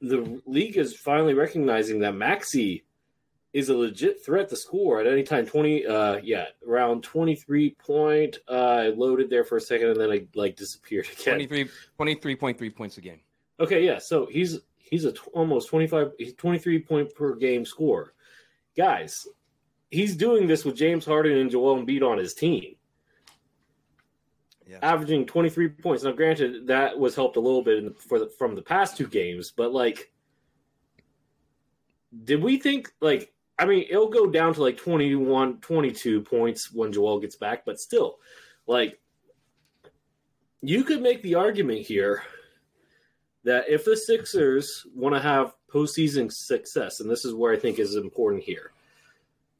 the 0.00 0.40
league 0.46 0.76
is 0.76 0.96
finally 0.96 1.34
recognizing 1.34 2.00
that 2.00 2.14
Maxey 2.14 2.84
is 3.52 3.68
a 3.68 3.76
legit 3.76 4.24
threat 4.24 4.48
to 4.48 4.56
score 4.56 5.00
at 5.00 5.06
any 5.06 5.22
time. 5.22 5.44
Twenty, 5.46 5.86
uh, 5.86 6.16
yeah, 6.22 6.46
around 6.66 7.02
twenty 7.02 7.34
three 7.34 7.70
point. 7.78 8.38
Uh, 8.48 8.52
I 8.52 8.88
loaded 8.88 9.28
there 9.30 9.44
for 9.44 9.56
a 9.56 9.60
second 9.60 9.88
and 9.88 10.00
then 10.00 10.10
I 10.10 10.26
like 10.34 10.56
disappeared 10.56 11.06
again. 11.20 11.46
23, 11.48 11.68
23.3 11.98 12.74
points 12.74 12.96
a 12.98 13.00
game. 13.00 13.20
Okay, 13.60 13.84
yeah, 13.84 13.98
so 13.98 14.26
he's 14.26 14.58
he's 14.78 15.04
a 15.04 15.12
t- 15.12 15.20
almost 15.34 15.68
twenty 15.68 15.86
five, 15.86 16.12
he's 16.18 16.34
twenty 16.34 16.58
three 16.58 16.78
point 16.80 17.14
per 17.14 17.34
game 17.34 17.64
score. 17.64 18.14
guys. 18.76 19.26
He's 19.90 20.16
doing 20.16 20.46
this 20.46 20.64
with 20.64 20.74
James 20.74 21.04
Harden 21.04 21.36
and 21.36 21.50
Joel 21.50 21.76
Embiid 21.76 22.00
on 22.02 22.16
his 22.16 22.32
team, 22.32 22.76
Yeah. 24.66 24.78
averaging 24.80 25.26
twenty 25.26 25.50
three 25.50 25.68
points. 25.68 26.02
Now, 26.02 26.12
granted, 26.12 26.66
that 26.68 26.98
was 26.98 27.14
helped 27.14 27.36
a 27.36 27.40
little 27.40 27.62
bit 27.62 27.76
in 27.76 27.84
the, 27.84 27.90
for 27.92 28.18
the, 28.18 28.30
from 28.38 28.54
the 28.54 28.62
past 28.62 28.96
two 28.96 29.06
games, 29.06 29.52
but 29.54 29.74
like, 29.74 30.10
did 32.24 32.42
we 32.42 32.56
think 32.58 32.90
like 33.02 33.34
I 33.62 33.64
mean, 33.64 33.86
it'll 33.88 34.10
go 34.10 34.26
down 34.26 34.54
to 34.54 34.60
like 34.60 34.76
21, 34.76 35.58
22 35.58 36.22
points 36.22 36.72
when 36.72 36.92
Joel 36.92 37.20
gets 37.20 37.36
back, 37.36 37.64
but 37.64 37.78
still, 37.78 38.18
like, 38.66 38.98
you 40.60 40.82
could 40.82 41.00
make 41.00 41.22
the 41.22 41.36
argument 41.36 41.82
here 41.82 42.24
that 43.44 43.68
if 43.68 43.84
the 43.84 43.96
Sixers 43.96 44.84
want 44.96 45.14
to 45.14 45.20
have 45.20 45.54
postseason 45.72 46.32
success, 46.32 46.98
and 46.98 47.08
this 47.08 47.24
is 47.24 47.34
where 47.34 47.52
I 47.52 47.56
think 47.56 47.78
is 47.78 47.94
important 47.94 48.42
here, 48.42 48.72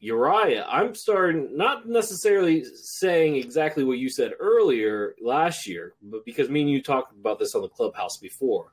Uriah, 0.00 0.66
I'm 0.68 0.97
starting 0.97 1.56
not 1.56 1.88
necessarily 1.88 2.64
saying 2.64 3.37
exactly 3.37 3.85
what 3.85 3.99
you 3.99 4.09
said 4.09 4.32
earlier 4.40 5.14
last 5.23 5.68
year, 5.68 5.94
but 6.02 6.25
because 6.25 6.49
me 6.50 6.62
and 6.62 6.71
you 6.71 6.82
talked 6.82 7.12
about 7.12 7.38
this 7.38 7.54
on 7.54 7.62
the 7.62 7.68
clubhouse 7.68 8.16
before. 8.16 8.73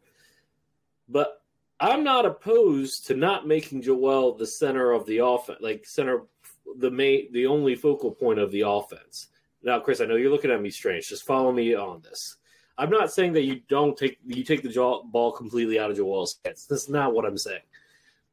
But 1.08 1.39
I'm 1.80 2.04
not 2.04 2.26
opposed 2.26 3.08
to 3.08 3.16
not 3.16 3.48
making 3.48 3.84
Joel 3.84 4.36
the 4.36 4.48
center 4.48 4.92
of 4.92 5.06
the 5.06 5.20
offense, 5.20 5.60
like 5.62 5.86
center, 5.86 6.24
the 6.78 6.92
main, 6.92 7.32
the 7.32 7.48
only 7.48 7.76
focal 7.76 8.12
point 8.12 8.40
of 8.40 8.52
the 8.52 8.62
offense. 8.62 9.28
Now, 9.64 9.80
Chris, 9.80 10.02
I 10.02 10.06
know 10.06 10.16
you're 10.16 10.32
looking 10.32 10.52
at 10.52 10.62
me 10.62 10.70
strange. 10.70 11.08
Just 11.08 11.26
follow 11.26 11.52
me 11.52 11.76
on 11.76 12.02
this. 12.02 12.38
I'm 12.78 12.90
not 12.90 13.12
saying 13.12 13.34
that 13.34 13.44
you 13.44 13.62
don't 13.68 13.98
take 13.98 14.18
you 14.26 14.44
take 14.44 14.64
the 14.64 15.02
ball 15.06 15.32
completely 15.32 15.80
out 15.80 15.92
of 15.92 15.98
Joel's 15.98 16.38
hands. 16.44 16.66
That's 16.70 16.90
not 16.90 17.14
what 17.14 17.26
I'm 17.26 17.38
saying. 17.38 17.62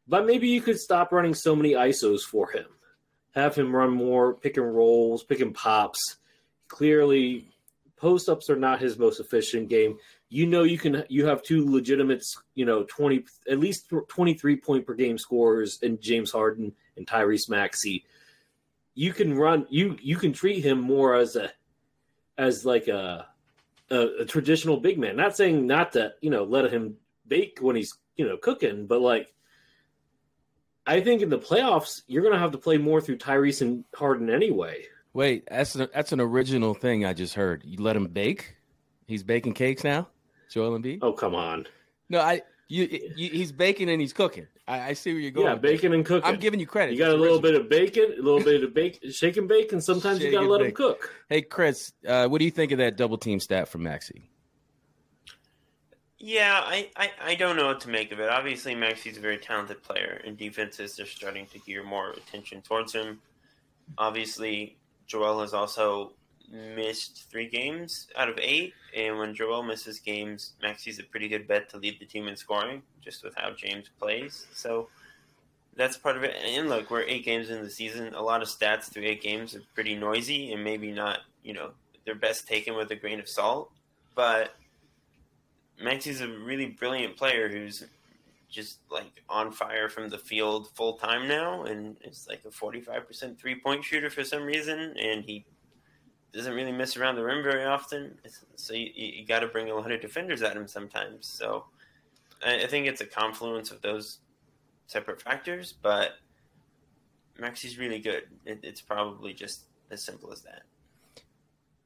But 0.08 0.26
maybe 0.26 0.48
you 0.48 0.60
could 0.60 0.78
stop 0.78 1.12
running 1.12 1.34
so 1.34 1.56
many 1.56 1.72
ISOs 1.72 2.22
for 2.22 2.50
him. 2.50 2.66
Have 3.34 3.56
him 3.56 3.74
run 3.74 3.90
more 3.90 4.34
pick 4.34 4.56
and 4.56 4.74
rolls, 4.74 5.24
pick 5.24 5.40
and 5.40 5.54
pops. 5.54 6.16
Clearly, 6.68 7.48
post 7.96 8.28
ups 8.28 8.48
are 8.48 8.56
not 8.56 8.80
his 8.80 8.98
most 8.98 9.18
efficient 9.18 9.68
game 9.68 9.98
you 10.28 10.46
know 10.46 10.62
you 10.64 10.78
can 10.78 11.04
you 11.08 11.26
have 11.26 11.42
two 11.42 11.70
legitimate 11.70 12.24
you 12.54 12.64
know 12.64 12.84
20 12.84 13.24
at 13.48 13.58
least 13.58 13.92
23 14.08 14.56
point 14.56 14.86
per 14.86 14.94
game 14.94 15.18
scorers 15.18 15.78
in 15.82 16.00
James 16.00 16.32
Harden 16.32 16.72
and 16.96 17.06
Tyrese 17.06 17.48
Maxey 17.48 18.04
you 18.94 19.12
can 19.12 19.36
run 19.36 19.66
you 19.70 19.96
you 20.00 20.16
can 20.16 20.32
treat 20.32 20.64
him 20.64 20.80
more 20.80 21.14
as 21.14 21.36
a 21.36 21.50
as 22.38 22.64
like 22.64 22.88
a 22.88 23.26
a, 23.90 24.06
a 24.20 24.24
traditional 24.24 24.78
big 24.78 24.98
man 24.98 25.16
not 25.16 25.36
saying 25.36 25.66
not 25.66 25.92
to 25.92 26.12
you 26.20 26.30
know 26.30 26.44
let 26.44 26.72
him 26.72 26.96
bake 27.28 27.58
when 27.60 27.76
he's 27.76 27.96
you 28.16 28.26
know 28.26 28.36
cooking 28.36 28.86
but 28.86 29.00
like 29.00 29.32
I 30.88 31.00
think 31.00 31.22
in 31.22 31.30
the 31.30 31.38
playoffs 31.38 32.02
you're 32.06 32.22
going 32.22 32.34
to 32.34 32.40
have 32.40 32.52
to 32.52 32.58
play 32.58 32.78
more 32.78 33.00
through 33.00 33.18
Tyrese 33.18 33.62
and 33.62 33.84
Harden 33.94 34.30
anyway 34.30 34.84
Wait, 35.16 35.48
that's 35.48 35.74
an, 35.74 35.88
that's 35.94 36.12
an 36.12 36.20
original 36.20 36.74
thing 36.74 37.06
I 37.06 37.14
just 37.14 37.32
heard. 37.32 37.64
You 37.64 37.82
let 37.82 37.96
him 37.96 38.06
bake? 38.06 38.54
He's 39.06 39.22
baking 39.22 39.54
cakes 39.54 39.82
now, 39.82 40.08
Joel 40.50 40.78
Embiid. 40.78 40.98
oh 41.02 41.12
come 41.12 41.34
on 41.34 41.66
No, 42.08 42.20
I 42.20 42.42
you, 42.68 42.84
you 43.16 43.30
he's 43.30 43.52
baking 43.52 43.88
and 43.90 44.00
he's 44.00 44.12
cooking. 44.12 44.46
I, 44.66 44.88
I 44.88 44.92
see 44.94 45.12
where 45.12 45.20
you're 45.20 45.30
going. 45.30 45.46
yeah 45.46 45.54
bacon 45.54 45.92
and 45.92 46.04
cooking 46.04 46.28
I'm 46.28 46.40
giving 46.40 46.58
you 46.58 46.66
credit. 46.66 46.92
You 46.94 46.98
got 46.98 47.10
a 47.10 47.16
little 47.16 47.36
original. 47.36 47.52
bit 47.52 47.60
of 47.60 47.68
bacon, 47.68 48.14
a 48.18 48.22
little 48.22 48.42
bit 48.42 48.64
of 48.64 48.74
bacon, 48.74 49.12
shake 49.12 49.36
and 49.36 49.46
bake, 49.48 49.72
and 49.72 49.82
sometimes 49.82 50.20
you 50.20 50.32
got 50.32 50.40
to 50.40 50.48
let 50.48 50.58
them 50.58 50.66
bake. 50.68 50.74
cook. 50.74 51.12
Hey, 51.28 51.42
Chris, 51.42 51.92
uh, 52.06 52.26
what 52.26 52.38
do 52.40 52.44
you 52.44 52.50
think 52.50 52.72
of 52.72 52.78
that 52.78 52.96
double 52.96 53.18
team 53.18 53.38
stat 53.38 53.68
from 53.68 53.84
Maxey? 53.84 54.28
Yeah, 56.18 56.60
I, 56.64 56.90
I, 56.96 57.10
I 57.22 57.34
don't 57.34 57.56
know 57.56 57.66
what 57.66 57.80
to 57.82 57.90
make 57.90 58.10
of 58.10 58.18
it. 58.20 58.28
Obviously, 58.30 58.74
Maxey's 58.74 59.18
a 59.18 59.20
very 59.20 59.36
talented 59.38 59.82
player, 59.82 60.20
and 60.24 60.36
defenses 60.36 60.98
are 60.98 61.06
starting 61.06 61.46
to 61.52 61.58
gear 61.60 61.84
more 61.84 62.10
attention 62.10 62.62
towards 62.62 62.92
him. 62.94 63.20
Obviously, 63.98 64.78
Joel 65.06 65.40
has 65.42 65.52
also 65.54 66.14
missed 66.52 67.30
three 67.30 67.48
games 67.48 68.08
out 68.16 68.28
of 68.28 68.38
eight, 68.40 68.74
and 68.96 69.18
when 69.18 69.34
Joel 69.34 69.62
misses 69.62 69.98
games, 69.98 70.52
Maxey's 70.62 70.98
a 70.98 71.02
pretty 71.02 71.28
good 71.28 71.46
bet 71.46 71.68
to 71.70 71.76
lead 71.78 71.98
the 71.98 72.06
team 72.06 72.28
in 72.28 72.36
scoring, 72.36 72.82
just 73.02 73.24
with 73.24 73.34
how 73.36 73.50
James 73.52 73.90
plays. 73.98 74.46
So 74.52 74.88
that's 75.76 75.96
part 75.96 76.16
of 76.16 76.24
it. 76.24 76.34
And 76.44 76.68
look, 76.68 76.90
we're 76.90 77.02
eight 77.02 77.24
games 77.24 77.50
in 77.50 77.62
the 77.62 77.70
season. 77.70 78.14
A 78.14 78.22
lot 78.22 78.42
of 78.42 78.48
stats 78.48 78.84
through 78.84 79.04
eight 79.04 79.22
games 79.22 79.54
are 79.54 79.62
pretty 79.74 79.94
noisy, 79.94 80.52
and 80.52 80.64
maybe 80.64 80.92
not, 80.92 81.20
you 81.42 81.52
know, 81.52 81.70
they're 82.04 82.14
best 82.14 82.46
taken 82.46 82.76
with 82.76 82.90
a 82.90 82.96
grain 82.96 83.18
of 83.18 83.28
salt, 83.28 83.70
but 84.14 84.54
Maxey's 85.82 86.20
a 86.20 86.28
really 86.28 86.66
brilliant 86.66 87.16
player 87.16 87.48
who's 87.48 87.84
just 88.48 88.78
like 88.90 89.22
on 89.28 89.50
fire 89.50 89.88
from 89.88 90.08
the 90.08 90.16
field 90.16 90.68
full 90.74 90.94
time 90.94 91.26
now, 91.28 91.64
and 91.64 91.96
is 92.04 92.26
like 92.28 92.42
a 92.46 92.50
forty 92.50 92.80
five 92.80 93.06
percent 93.06 93.38
three 93.38 93.56
point 93.56 93.84
shooter 93.84 94.08
for 94.08 94.24
some 94.24 94.44
reason, 94.44 94.94
and 94.96 95.24
he 95.24 95.44
doesn't 96.32 96.54
really 96.54 96.72
miss 96.72 96.96
around 96.96 97.16
the 97.16 97.24
rim 97.24 97.42
very 97.42 97.64
often. 97.64 98.18
So 98.56 98.74
you, 98.74 98.90
you 98.94 99.26
got 99.26 99.40
to 99.40 99.48
bring 99.48 99.70
a 99.70 99.74
lot 99.74 99.90
of 99.90 100.00
defenders 100.00 100.42
at 100.42 100.56
him 100.56 100.68
sometimes. 100.68 101.26
So 101.26 101.64
I, 102.44 102.64
I 102.64 102.66
think 102.66 102.86
it's 102.86 103.00
a 103.00 103.06
confluence 103.06 103.70
of 103.70 103.80
those 103.82 104.18
separate 104.86 105.20
factors, 105.20 105.74
but 105.82 106.12
Maxey's 107.38 107.78
really 107.78 107.98
good. 107.98 108.24
It, 108.44 108.60
it's 108.62 108.80
probably 108.80 109.32
just 109.32 109.64
as 109.90 110.02
simple 110.02 110.32
as 110.32 110.42
that. 110.42 110.62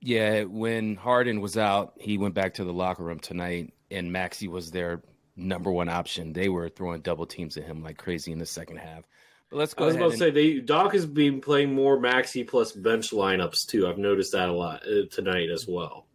Yeah, 0.01 0.45
when 0.45 0.97
Harden 0.97 1.41
was 1.41 1.59
out, 1.59 1.93
he 1.99 2.17
went 2.17 2.35
back 2.35 2.55
to 2.55 2.65
the 2.65 2.73
locker 2.73 3.05
room 3.05 3.19
tonight, 3.19 3.75
and 3.91 4.11
Maxey 4.11 4.49
was 4.49 4.71
their 4.71 5.03
number 5.37 5.71
one 5.71 5.89
option. 5.89 6.33
They 6.33 6.49
were 6.49 6.69
throwing 6.69 7.03
double 7.03 7.27
teams 7.27 7.57
at 7.57 7.65
him 7.65 7.83
like 7.83 7.99
crazy 7.99 8.33
in 8.33 8.39
the 8.39 8.47
second 8.47 8.79
half. 8.79 9.05
But 9.51 9.57
let's 9.59 9.75
go. 9.75 9.85
I 9.85 9.87
was 9.89 9.97
about 9.97 10.13
to 10.13 10.17
say 10.17 10.31
they 10.31 10.61
Doc 10.61 10.93
has 10.93 11.07
been 11.07 11.41
playing 11.41 11.75
more 11.75 11.99
Maxey 11.99 12.45
plus 12.45 12.73
bench 12.73 13.11
lineups 13.11 13.67
too. 13.67 13.89
I've 13.89 13.99
noticed 13.99 14.33
that 14.33 14.49
a 14.49 14.53
lot 14.53 14.83
uh, 14.87 15.07
tonight 15.11 15.51
as 15.51 15.67
well. 15.69 16.07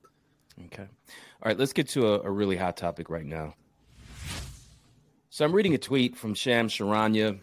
Okay. 0.65 0.83
All 0.83 1.49
right, 1.49 1.59
let's 1.59 1.73
get 1.73 1.89
to 1.89 2.07
a, 2.13 2.21
a 2.21 2.31
really 2.31 2.55
hot 2.55 2.77
topic 2.77 3.09
right 3.09 3.25
now. 3.25 3.53
So 5.29 5.43
I'm 5.43 5.51
reading 5.51 5.73
a 5.73 5.77
tweet 5.77 6.15
from 6.15 6.33
Shams 6.33 6.73
Charania 6.73 7.37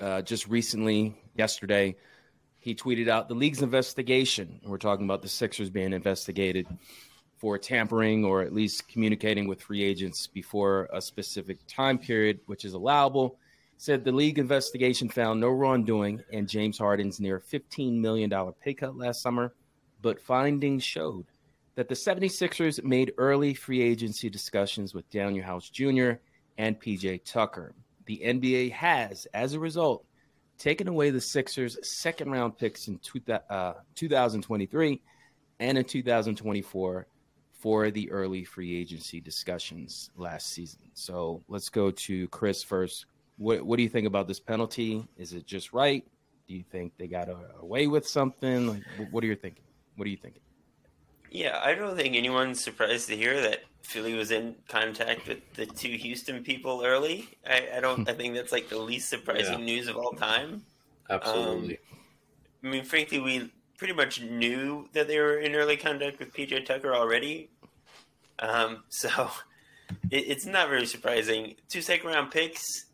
uh, 0.00 0.20
just 0.22 0.48
recently, 0.48 1.16
yesterday. 1.36 1.94
He 2.58 2.74
tweeted 2.74 3.08
out 3.08 3.28
the 3.28 3.34
league's 3.34 3.62
investigation. 3.62 4.60
We're 4.64 4.78
talking 4.78 5.04
about 5.04 5.22
the 5.22 5.28
Sixers 5.28 5.70
being 5.70 5.92
investigated 5.92 6.66
for 7.38 7.56
tampering 7.56 8.24
or 8.24 8.42
at 8.42 8.52
least 8.52 8.88
communicating 8.88 9.48
with 9.48 9.62
free 9.62 9.82
agents 9.82 10.26
before 10.26 10.88
a 10.92 11.00
specific 11.00 11.60
time 11.68 11.98
period, 11.98 12.40
which 12.46 12.64
is 12.64 12.74
allowable. 12.74 13.38
Said 13.80 14.04
the 14.04 14.12
league 14.12 14.38
investigation 14.38 15.08
found 15.08 15.40
no 15.40 15.48
wrongdoing 15.48 16.22
in 16.28 16.46
James 16.46 16.76
Harden's 16.76 17.18
near 17.18 17.40
$15 17.40 17.98
million 17.98 18.30
pay 18.60 18.74
cut 18.74 18.94
last 18.94 19.22
summer, 19.22 19.54
but 20.02 20.20
findings 20.20 20.84
showed 20.84 21.24
that 21.76 21.88
the 21.88 21.94
76ers 21.94 22.84
made 22.84 23.14
early 23.16 23.54
free 23.54 23.80
agency 23.80 24.28
discussions 24.28 24.92
with 24.92 25.08
Danuel 25.08 25.44
House 25.44 25.70
Jr. 25.70 26.10
and 26.58 26.78
PJ 26.78 27.24
Tucker. 27.24 27.72
The 28.04 28.20
NBA 28.22 28.72
has, 28.72 29.26
as 29.32 29.54
a 29.54 29.58
result, 29.58 30.04
taken 30.58 30.86
away 30.86 31.08
the 31.08 31.18
Sixers' 31.18 31.78
second 31.82 32.30
round 32.30 32.58
picks 32.58 32.86
in 32.86 32.98
two, 32.98 33.22
uh, 33.48 33.72
2023 33.94 35.00
and 35.58 35.78
in 35.78 35.84
2024 35.86 37.06
for 37.54 37.90
the 37.90 38.10
early 38.10 38.44
free 38.44 38.78
agency 38.78 39.22
discussions 39.22 40.10
last 40.18 40.48
season. 40.48 40.82
So 40.92 41.42
let's 41.48 41.70
go 41.70 41.90
to 41.90 42.28
Chris 42.28 42.62
first. 42.62 43.06
What, 43.40 43.62
what 43.62 43.78
do 43.78 43.82
you 43.82 43.88
think 43.88 44.06
about 44.06 44.28
this 44.28 44.38
penalty? 44.38 45.08
Is 45.16 45.32
it 45.32 45.46
just 45.46 45.72
right? 45.72 46.04
Do 46.46 46.54
you 46.54 46.62
think 46.70 46.92
they 46.98 47.06
got 47.06 47.30
away 47.58 47.86
with 47.86 48.06
something? 48.06 48.68
Like, 48.68 48.82
what 49.10 49.24
are 49.24 49.26
you 49.26 49.34
thinking? 49.34 49.64
What 49.96 50.04
are 50.04 50.10
you 50.10 50.18
thinking? 50.18 50.42
Yeah, 51.30 51.58
I 51.64 51.74
don't 51.74 51.96
think 51.96 52.16
anyone's 52.16 52.62
surprised 52.62 53.08
to 53.08 53.16
hear 53.16 53.40
that 53.40 53.60
Philly 53.80 54.12
was 54.12 54.30
in 54.30 54.56
contact 54.68 55.26
with 55.26 55.38
the 55.54 55.64
two 55.64 55.92
Houston 55.92 56.44
people 56.44 56.82
early. 56.84 57.30
I, 57.48 57.68
I 57.76 57.80
don't. 57.80 58.06
I 58.06 58.12
think 58.12 58.34
that's 58.34 58.52
like 58.52 58.68
the 58.68 58.78
least 58.78 59.08
surprising 59.08 59.60
yeah. 59.60 59.64
news 59.64 59.88
of 59.88 59.96
all 59.96 60.12
time. 60.12 60.62
Absolutely. 61.08 61.78
Um, 61.78 61.98
I 62.62 62.66
mean, 62.68 62.84
frankly, 62.84 63.20
we 63.20 63.50
pretty 63.78 63.94
much 63.94 64.20
knew 64.20 64.86
that 64.92 65.08
they 65.08 65.18
were 65.18 65.38
in 65.38 65.54
early 65.54 65.78
contact 65.78 66.18
with 66.18 66.34
PJ 66.34 66.66
Tucker 66.66 66.94
already. 66.94 67.48
Um, 68.38 68.82
so 68.90 69.08
it, 70.10 70.24
it's 70.28 70.44
not 70.44 70.68
very 70.68 70.84
surprising. 70.84 71.54
Two 71.70 71.80
second 71.80 72.10
round 72.10 72.32
picks 72.32 72.84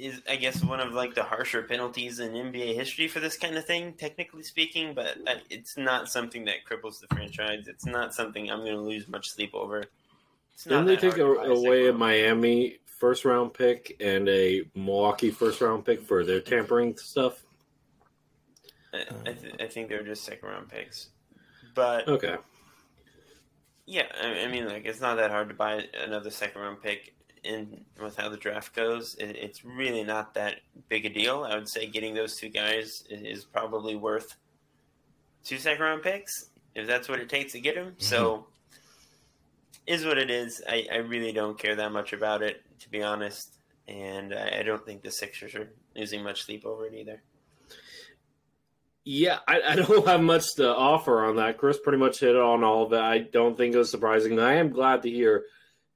is, 0.00 0.22
I 0.28 0.36
guess, 0.36 0.62
one 0.62 0.80
of 0.80 0.92
like 0.92 1.14
the 1.14 1.22
harsher 1.22 1.62
penalties 1.62 2.18
in 2.20 2.32
NBA 2.32 2.74
history 2.74 3.08
for 3.08 3.20
this 3.20 3.36
kind 3.36 3.56
of 3.56 3.64
thing, 3.64 3.94
technically 3.94 4.42
speaking. 4.42 4.94
But 4.94 5.18
uh, 5.26 5.34
it's 5.50 5.76
not 5.76 6.08
something 6.08 6.44
that 6.46 6.64
cripples 6.68 7.00
the 7.00 7.14
franchise. 7.14 7.68
It's 7.68 7.86
not 7.86 8.14
something 8.14 8.50
I'm 8.50 8.60
going 8.60 8.74
to 8.74 8.80
lose 8.80 9.08
much 9.08 9.30
sleep 9.30 9.54
over. 9.54 9.84
Didn't 10.64 10.86
they 10.86 10.96
take 10.96 11.16
a, 11.16 11.24
away 11.24 11.88
a 11.88 11.92
Miami 11.92 12.78
first 12.84 13.24
round 13.24 13.54
pick 13.54 13.96
and 14.00 14.28
a 14.28 14.62
Milwaukee 14.74 15.30
first 15.30 15.60
round 15.60 15.84
pick 15.84 16.02
for 16.02 16.24
their 16.24 16.40
tampering 16.40 16.96
stuff? 16.96 17.42
I, 18.92 19.04
I, 19.26 19.32
th- 19.32 19.54
I 19.60 19.66
think 19.68 19.88
they're 19.88 20.02
just 20.02 20.24
second 20.24 20.48
round 20.48 20.68
picks, 20.68 21.08
but 21.74 22.08
okay. 22.08 22.36
Yeah, 23.86 24.06
I, 24.22 24.44
I 24.44 24.48
mean, 24.48 24.66
like 24.66 24.84
it's 24.84 25.00
not 25.00 25.16
that 25.16 25.30
hard 25.30 25.48
to 25.48 25.54
buy 25.54 25.84
another 26.04 26.30
second 26.30 26.60
round 26.60 26.82
pick 26.82 27.14
in 27.44 27.84
with 28.00 28.16
how 28.16 28.28
the 28.28 28.36
draft 28.36 28.74
goes, 28.74 29.14
it, 29.16 29.36
it's 29.36 29.64
really 29.64 30.04
not 30.04 30.34
that 30.34 30.56
big 30.88 31.06
a 31.06 31.08
deal. 31.08 31.44
I 31.44 31.54
would 31.54 31.68
say 31.68 31.86
getting 31.86 32.14
those 32.14 32.36
two 32.36 32.48
guys 32.48 33.04
is 33.10 33.44
probably 33.44 33.96
worth 33.96 34.36
two 35.44 35.58
second 35.58 35.82
round 35.82 36.02
picks 36.02 36.50
if 36.74 36.86
that's 36.86 37.08
what 37.08 37.20
it 37.20 37.28
takes 37.28 37.52
to 37.52 37.60
get 37.60 37.74
them. 37.74 37.86
Mm-hmm. 37.86 38.02
So 38.02 38.46
is 39.86 40.04
what 40.04 40.18
it 40.18 40.30
is. 40.30 40.62
I, 40.68 40.86
I 40.92 40.96
really 40.96 41.32
don't 41.32 41.58
care 41.58 41.76
that 41.76 41.92
much 41.92 42.12
about 42.12 42.42
it, 42.42 42.62
to 42.80 42.90
be 42.90 43.02
honest, 43.02 43.58
and 43.88 44.32
I, 44.34 44.60
I 44.60 44.62
don't 44.62 44.84
think 44.84 45.02
the 45.02 45.10
Sixers 45.10 45.54
are 45.54 45.70
losing 45.96 46.22
much 46.22 46.42
sleep 46.42 46.64
over 46.64 46.86
it 46.86 46.94
either. 46.94 47.22
Yeah, 49.04 49.38
I, 49.48 49.60
I, 49.62 49.76
don't 49.76 50.06
have 50.06 50.20
much 50.20 50.54
to 50.56 50.68
offer 50.68 51.24
on 51.24 51.36
that. 51.36 51.58
Chris 51.58 51.78
pretty 51.78 51.98
much 51.98 52.20
hit 52.20 52.36
on 52.36 52.62
all 52.62 52.86
of 52.86 52.92
it. 52.92 53.00
I 53.00 53.18
don't 53.18 53.56
think 53.56 53.74
it 53.74 53.78
was 53.78 53.90
surprising. 53.90 54.38
I 54.38 54.54
am 54.54 54.70
glad 54.70 55.02
to 55.02 55.10
hear 55.10 55.44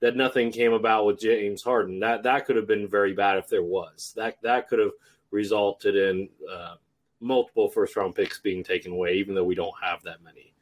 that 0.05 0.17
nothing 0.17 0.53
came 0.53 0.75
about 0.75 1.07
with 1.07 1.19
James 1.19 1.63
Harden. 1.63 1.99
That 1.99 2.25
that 2.25 2.45
could 2.45 2.57
have 2.57 2.67
been 2.67 2.87
very 2.87 3.15
bad 3.15 3.39
if 3.39 3.49
there 3.49 3.63
was. 3.63 4.13
That 4.15 4.37
that 4.43 4.69
could 4.69 4.79
have 4.79 4.91
resulted 5.31 5.97
in 5.97 6.29
uh, 6.53 6.75
multiple 7.21 7.71
first 7.71 7.97
round 7.97 8.15
picks 8.15 8.39
being 8.39 8.63
taken 8.63 8.93
away, 8.93 9.15
even 9.15 9.35
though 9.35 9.45
we 9.45 9.55
don't 9.55 9.73
have 9.83 10.03
that 10.03 10.19
many. 10.23 10.53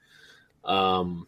Um. 0.62 1.26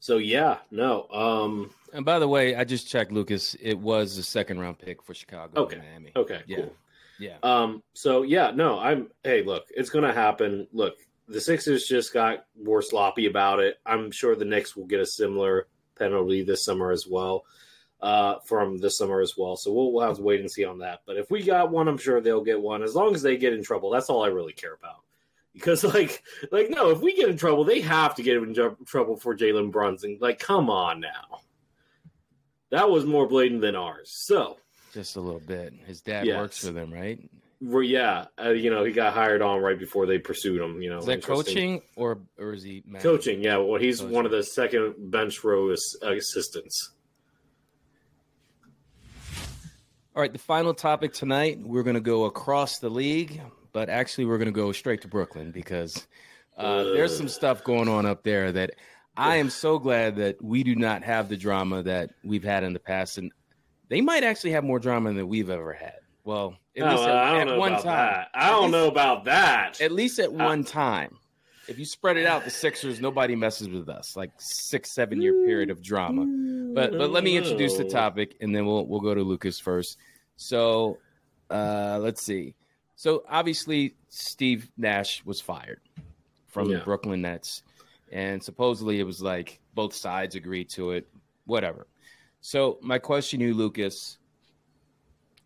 So 0.00 0.16
yeah, 0.16 0.58
no. 0.72 1.06
Um. 1.10 1.70
And 1.92 2.04
by 2.04 2.18
the 2.18 2.26
way, 2.26 2.56
I 2.56 2.64
just 2.64 2.88
checked, 2.88 3.12
Lucas. 3.12 3.54
It 3.60 3.78
was 3.78 4.16
the 4.16 4.24
second 4.24 4.58
round 4.58 4.80
pick 4.80 5.04
for 5.04 5.14
Chicago. 5.14 5.62
Okay. 5.62 5.76
Miami. 5.76 6.10
Okay. 6.16 6.40
Yeah. 6.48 6.56
Cool. 6.56 6.76
Yeah. 7.20 7.36
Um. 7.44 7.84
So 7.94 8.22
yeah, 8.22 8.50
no. 8.52 8.80
I'm. 8.80 9.06
Hey, 9.22 9.44
look, 9.44 9.68
it's 9.70 9.90
gonna 9.90 10.12
happen. 10.12 10.66
Look, 10.72 10.94
the 11.28 11.40
Sixers 11.40 11.86
just 11.86 12.12
got 12.12 12.46
more 12.60 12.82
sloppy 12.82 13.26
about 13.26 13.60
it. 13.60 13.76
I'm 13.86 14.10
sure 14.10 14.34
the 14.34 14.44
Knicks 14.44 14.74
will 14.74 14.86
get 14.86 14.98
a 14.98 15.06
similar 15.06 15.68
penalty 15.98 16.42
this 16.42 16.64
summer 16.64 16.90
as 16.90 17.06
well. 17.06 17.44
Uh, 18.00 18.40
from 18.40 18.78
this 18.78 18.98
summer 18.98 19.20
as 19.20 19.34
well. 19.38 19.54
So 19.54 19.72
we'll, 19.72 19.92
we'll 19.92 20.04
have 20.04 20.16
to 20.16 20.22
wait 20.24 20.40
and 20.40 20.50
see 20.50 20.64
on 20.64 20.78
that. 20.78 21.02
But 21.06 21.18
if 21.18 21.30
we 21.30 21.40
got 21.40 21.70
one, 21.70 21.86
I'm 21.86 21.98
sure 21.98 22.20
they'll 22.20 22.42
get 22.42 22.60
one. 22.60 22.82
As 22.82 22.96
long 22.96 23.14
as 23.14 23.22
they 23.22 23.36
get 23.36 23.52
in 23.52 23.62
trouble, 23.62 23.90
that's 23.90 24.10
all 24.10 24.24
I 24.24 24.26
really 24.26 24.52
care 24.52 24.74
about. 24.74 25.04
Because 25.54 25.84
like, 25.94 26.24
like 26.50 26.68
no, 26.68 26.90
if 26.90 27.00
we 27.00 27.14
get 27.14 27.28
in 27.28 27.36
trouble, 27.36 27.62
they 27.62 27.80
have 27.80 28.16
to 28.16 28.24
get 28.24 28.38
in 28.38 28.54
trouble 28.86 29.16
for 29.16 29.36
Jalen 29.36 29.70
Brunson. 29.70 30.18
Like, 30.20 30.40
come 30.40 30.68
on 30.68 30.98
now, 30.98 31.42
that 32.70 32.90
was 32.90 33.04
more 33.04 33.28
blatant 33.28 33.60
than 33.60 33.76
ours. 33.76 34.10
So 34.10 34.56
just 34.92 35.16
a 35.16 35.20
little 35.20 35.40
bit. 35.40 35.72
His 35.86 36.00
dad 36.00 36.26
yes. 36.26 36.38
works 36.38 36.64
for 36.64 36.72
them, 36.72 36.92
right? 36.92 37.18
Well, 37.64 37.84
yeah, 37.84 38.24
uh, 38.42 38.50
you 38.50 38.70
know, 38.70 38.82
he 38.82 38.92
got 38.92 39.14
hired 39.14 39.40
on 39.40 39.60
right 39.60 39.78
before 39.78 40.04
they 40.04 40.18
pursued 40.18 40.60
him. 40.60 40.82
You 40.82 40.90
know, 40.90 40.98
is 40.98 41.06
that 41.06 41.22
coaching 41.22 41.80
or 41.94 42.18
or 42.36 42.54
is 42.54 42.64
he 42.64 42.82
managing? 42.84 43.10
coaching? 43.10 43.42
Yeah, 43.42 43.58
well, 43.58 43.80
he's 43.80 44.00
coaching. 44.00 44.12
one 44.12 44.24
of 44.26 44.32
the 44.32 44.42
second 44.42 44.94
bench 45.12 45.44
row 45.44 45.70
assistants. 45.70 46.90
All 50.16 50.20
right, 50.20 50.32
the 50.32 50.40
final 50.40 50.74
topic 50.74 51.12
tonight. 51.12 51.60
We're 51.60 51.84
going 51.84 51.94
to 51.94 52.00
go 52.00 52.24
across 52.24 52.80
the 52.80 52.90
league, 52.90 53.40
but 53.72 53.88
actually, 53.88 54.24
we're 54.24 54.38
going 54.38 54.46
to 54.46 54.52
go 54.52 54.72
straight 54.72 55.02
to 55.02 55.08
Brooklyn 55.08 55.52
because 55.52 56.08
uh, 56.56 56.82
there's 56.82 57.16
some 57.16 57.28
stuff 57.28 57.62
going 57.62 57.88
on 57.88 58.06
up 58.06 58.24
there 58.24 58.50
that 58.50 58.72
I 59.16 59.36
am 59.36 59.50
so 59.50 59.78
glad 59.78 60.16
that 60.16 60.42
we 60.42 60.64
do 60.64 60.74
not 60.74 61.04
have 61.04 61.28
the 61.28 61.36
drama 61.36 61.84
that 61.84 62.10
we've 62.24 62.42
had 62.42 62.64
in 62.64 62.72
the 62.72 62.80
past, 62.80 63.18
and 63.18 63.30
they 63.88 64.00
might 64.00 64.24
actually 64.24 64.50
have 64.50 64.64
more 64.64 64.80
drama 64.80 65.12
than 65.12 65.28
we've 65.28 65.48
ever 65.48 65.72
had. 65.72 66.00
Well, 66.24 66.56
at 66.76 66.90
least 66.90 67.02
at, 67.02 67.14
I 67.14 67.38
don't 67.38 67.46
know 67.48 67.58
one 67.58 67.72
about 67.72 67.84
time. 67.84 68.14
That. 68.14 68.28
I 68.34 68.50
don't 68.50 68.62
least, 68.62 68.72
know 68.72 68.88
about 68.88 69.24
that. 69.24 69.80
At 69.80 69.92
least 69.92 70.18
at 70.18 70.32
one 70.32 70.64
time. 70.64 71.18
If 71.68 71.78
you 71.78 71.84
spread 71.84 72.16
it 72.16 72.26
out, 72.26 72.44
the 72.44 72.50
Sixers, 72.50 73.00
nobody 73.00 73.36
messes 73.36 73.68
with 73.68 73.88
us. 73.88 74.16
Like 74.16 74.30
six, 74.38 74.92
seven 74.92 75.20
year 75.20 75.32
period 75.44 75.70
of 75.70 75.82
drama. 75.82 76.24
But 76.74 76.92
but 76.98 77.10
let 77.10 77.22
me 77.22 77.36
introduce 77.36 77.76
the 77.76 77.84
topic, 77.84 78.36
and 78.40 78.54
then 78.54 78.66
we'll 78.66 78.86
we'll 78.86 79.00
go 79.00 79.14
to 79.14 79.22
Lucas 79.22 79.60
first. 79.60 79.98
So, 80.36 80.98
uh, 81.50 81.98
let's 82.00 82.22
see. 82.22 82.54
So 82.96 83.24
obviously, 83.28 83.94
Steve 84.08 84.70
Nash 84.76 85.24
was 85.24 85.40
fired 85.40 85.80
from 86.48 86.68
yeah. 86.68 86.78
the 86.78 86.84
Brooklyn 86.84 87.22
Nets, 87.22 87.62
and 88.10 88.42
supposedly 88.42 88.98
it 88.98 89.04
was 89.04 89.22
like 89.22 89.60
both 89.74 89.94
sides 89.94 90.34
agreed 90.34 90.68
to 90.70 90.92
it. 90.92 91.06
Whatever. 91.44 91.86
So 92.40 92.78
my 92.82 92.98
question 92.98 93.40
to 93.40 93.46
you, 93.46 93.54
Lucas 93.54 94.18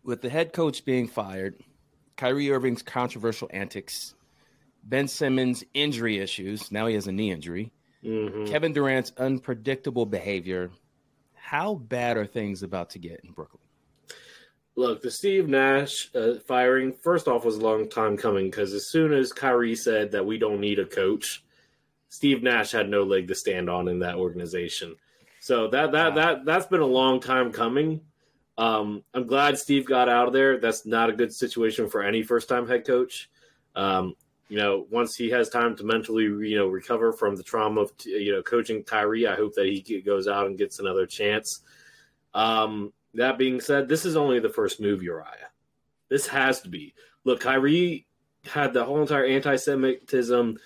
with 0.07 0.21
the 0.21 0.29
head 0.29 0.53
coach 0.53 0.85
being 0.85 1.05
fired, 1.05 1.61
Kyrie 2.15 2.49
Irving's 2.49 2.81
controversial 2.81 3.49
antics, 3.51 4.15
Ben 4.81 5.07
Simmons' 5.07 5.65
injury 5.73 6.17
issues, 6.17 6.71
now 6.71 6.87
he 6.87 6.95
has 6.95 7.07
a 7.07 7.11
knee 7.11 7.29
injury, 7.29 7.73
mm-hmm. 8.01 8.45
Kevin 8.45 8.71
Durant's 8.71 9.11
unpredictable 9.17 10.05
behavior, 10.05 10.71
how 11.35 11.75
bad 11.75 12.15
are 12.15 12.25
things 12.25 12.63
about 12.63 12.91
to 12.91 12.99
get 12.99 13.19
in 13.25 13.33
Brooklyn? 13.33 13.61
Look, 14.77 15.01
the 15.01 15.11
Steve 15.11 15.49
Nash 15.49 16.09
uh, 16.15 16.35
firing, 16.47 16.93
first 16.93 17.27
off, 17.27 17.43
was 17.43 17.57
a 17.57 17.61
long 17.61 17.89
time 17.89 18.15
coming 18.15 18.49
because 18.49 18.73
as 18.73 18.89
soon 18.89 19.11
as 19.11 19.33
Kyrie 19.33 19.75
said 19.75 20.11
that 20.11 20.25
we 20.25 20.37
don't 20.37 20.61
need 20.61 20.79
a 20.79 20.85
coach, 20.85 21.43
Steve 22.07 22.43
Nash 22.43 22.71
had 22.71 22.87
no 22.87 23.03
leg 23.03 23.27
to 23.27 23.35
stand 23.35 23.69
on 23.69 23.89
in 23.89 23.99
that 23.99 24.15
organization. 24.15 24.95
So 25.41 25.67
that 25.69 25.91
that 25.91 26.09
wow. 26.09 26.15
that 26.15 26.45
that's 26.45 26.67
been 26.67 26.81
a 26.81 26.85
long 26.85 27.19
time 27.19 27.51
coming. 27.51 28.01
Um, 28.57 29.03
I'm 29.13 29.27
glad 29.27 29.57
Steve 29.57 29.85
got 29.85 30.09
out 30.09 30.27
of 30.27 30.33
there. 30.33 30.57
That's 30.57 30.85
not 30.85 31.09
a 31.09 31.13
good 31.13 31.33
situation 31.33 31.89
for 31.89 32.01
any 32.01 32.23
first 32.23 32.49
time 32.49 32.67
head 32.67 32.85
coach. 32.85 33.29
Um, 33.75 34.15
you 34.49 34.57
know, 34.57 34.87
once 34.89 35.15
he 35.15 35.29
has 35.29 35.49
time 35.49 35.75
to 35.75 35.83
mentally, 35.83 36.23
you 36.23 36.57
know, 36.57 36.67
recover 36.67 37.11
from 37.11 37.35
the 37.35 37.43
trauma 37.43 37.81
of, 37.81 37.91
you 38.05 38.31
know, 38.31 38.41
coaching 38.41 38.83
Kyrie, 38.83 39.27
I 39.27 39.35
hope 39.35 39.53
that 39.55 39.65
he 39.65 40.01
goes 40.01 40.27
out 40.27 40.47
and 40.47 40.57
gets 40.57 40.79
another 40.79 41.05
chance. 41.05 41.61
Um, 42.33 42.93
that 43.13 43.37
being 43.37 43.59
said, 43.59 43.89
this 43.89 44.05
is 44.05 44.15
only 44.15 44.39
the 44.39 44.49
first 44.49 44.79
move, 44.79 45.03
Uriah. 45.03 45.51
This 46.09 46.27
has 46.27 46.61
to 46.61 46.69
be. 46.69 46.93
Look, 47.25 47.41
Kyrie 47.41 48.07
had 48.45 48.73
the 48.73 48.85
whole 48.85 49.01
entire 49.01 49.25
anti-Semitism 49.25 50.57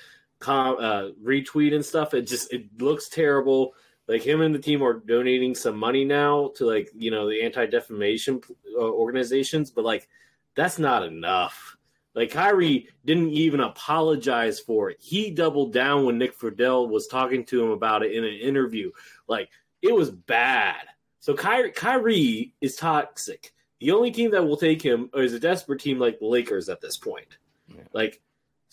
com, 0.42 0.76
uh, 0.80 1.10
retweet 1.24 1.74
and 1.74 1.86
stuff. 1.86 2.14
It 2.14 2.24
just 2.24 2.52
it 2.52 2.82
looks 2.82 3.08
terrible 3.08 3.74
like 4.12 4.24
him 4.24 4.42
and 4.42 4.54
the 4.54 4.60
team 4.60 4.84
are 4.84 4.96
donating 4.96 5.56
some 5.56 5.78
money 5.78 6.04
now 6.04 6.52
to 6.56 6.66
like 6.66 6.90
you 6.94 7.12
know 7.12 7.30
the 7.30 7.42
anti 7.42 7.66
defamation 7.66 8.42
uh, 8.78 8.82
organizations, 8.82 9.72
but 9.72 9.86
like 9.86 10.10
that's 10.54 10.78
not 10.78 11.04
enough. 11.04 11.78
Like 12.14 12.32
Kyrie 12.32 12.90
didn't 13.06 13.30
even 13.30 13.62
apologize 13.62 14.60
for 14.60 14.90
it. 14.90 14.98
He 15.00 15.32
doubled 15.32 15.72
down 15.72 16.06
when 16.06 16.18
Nick 16.18 16.38
Friedell 16.38 16.90
was 16.90 17.08
talking 17.08 17.46
to 17.46 17.64
him 17.64 17.70
about 17.70 18.04
it 18.04 18.12
in 18.12 18.26
an 18.26 18.34
interview. 18.34 18.92
Like 19.30 19.50
it 19.82 19.96
was 19.96 20.12
bad. 20.12 20.82
So 21.22 21.34
Kyrie, 21.34 21.72
Kyrie 21.72 22.54
is 22.60 22.76
toxic. 22.76 23.54
The 23.80 23.92
only 23.92 24.12
team 24.12 24.32
that 24.32 24.44
will 24.44 24.58
take 24.58 24.82
him 24.82 25.10
is 25.14 25.34
a 25.34 25.40
desperate 25.40 25.80
team 25.80 26.00
like 26.00 26.20
the 26.20 26.26
Lakers 26.26 26.68
at 26.68 26.82
this 26.82 26.98
point. 26.98 27.38
Yeah. 27.70 27.84
Like, 27.94 28.20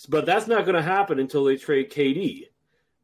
but 0.08 0.26
that's 0.26 0.48
not 0.48 0.64
going 0.64 0.74
to 0.74 0.82
happen 0.82 1.20
until 1.20 1.44
they 1.44 1.56
trade 1.56 1.92
KD. 1.92 2.48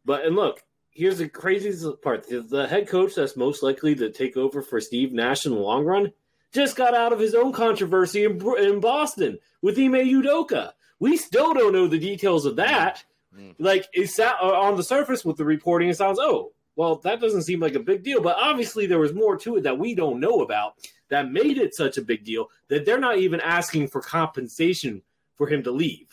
But 0.05 0.25
and 0.25 0.35
look, 0.35 0.65
here's 0.95 1.19
the 1.19 1.29
craziest 1.29 2.01
part: 2.03 2.27
the 2.29 2.67
head 2.69 2.89
coach 2.89 3.15
that's 3.15 3.37
most 3.37 3.63
likely 3.63 3.95
to 3.97 4.11
take 4.11 4.37
over 4.37 4.63
for 4.63 4.81
Steve 4.81 5.13
Nash 5.13 5.45
in 5.47 5.53
the 5.53 5.59
long 5.59 5.85
run 5.85 6.13
just 6.53 6.77
got 6.77 6.95
out 6.95 7.13
of 7.13 7.19
his 7.19 7.35
own 7.35 7.53
controversy 7.53 8.25
in, 8.25 8.41
in 8.59 8.79
Boston 8.81 9.39
with 9.61 9.77
Ime 9.77 9.93
Udoka. 9.93 10.73
We 11.01 11.17
still 11.17 11.53
don't 11.53 11.73
know 11.73 11.89
the 11.89 11.99
details 11.99 12.47
of 12.47 12.57
that. 12.57 13.05
Mm. 13.37 13.57
Like 13.59 13.87
it's 13.93 14.19
uh, 14.19 14.33
on 14.41 14.77
the 14.77 14.85
surface 14.85 15.25
with 15.25 15.37
the 15.37 15.45
reporting, 15.45 15.89
it 15.89 15.97
sounds 15.97 16.19
oh 16.21 16.53
well 16.77 16.97
that 16.97 17.21
doesn't 17.21 17.43
seem 17.43 17.61
like 17.61 17.75
a 17.75 17.81
big 17.81 18.03
deal, 18.03 18.23
but 18.23 18.37
obviously 18.39 18.87
there 18.87 19.01
was 19.01 19.13
more 19.13 19.37
to 19.39 19.57
it 19.57 19.63
that 19.63 19.79
we 19.79 19.95
don't 19.95 20.21
know 20.21 20.41
about 20.41 20.75
that 21.09 21.31
made 21.31 21.59
it 21.59 21.75
such 21.75 21.99
a 21.99 22.03
big 22.03 22.25
deal 22.25 22.49
that 22.69 22.87
they're 22.87 22.99
not 22.99 23.19
even 23.19 23.41
asking 23.41 23.89
for 23.89 24.01
compensation 24.01 25.03
for 25.37 25.49
him 25.49 25.63
to 25.65 25.71
leave. 25.71 26.09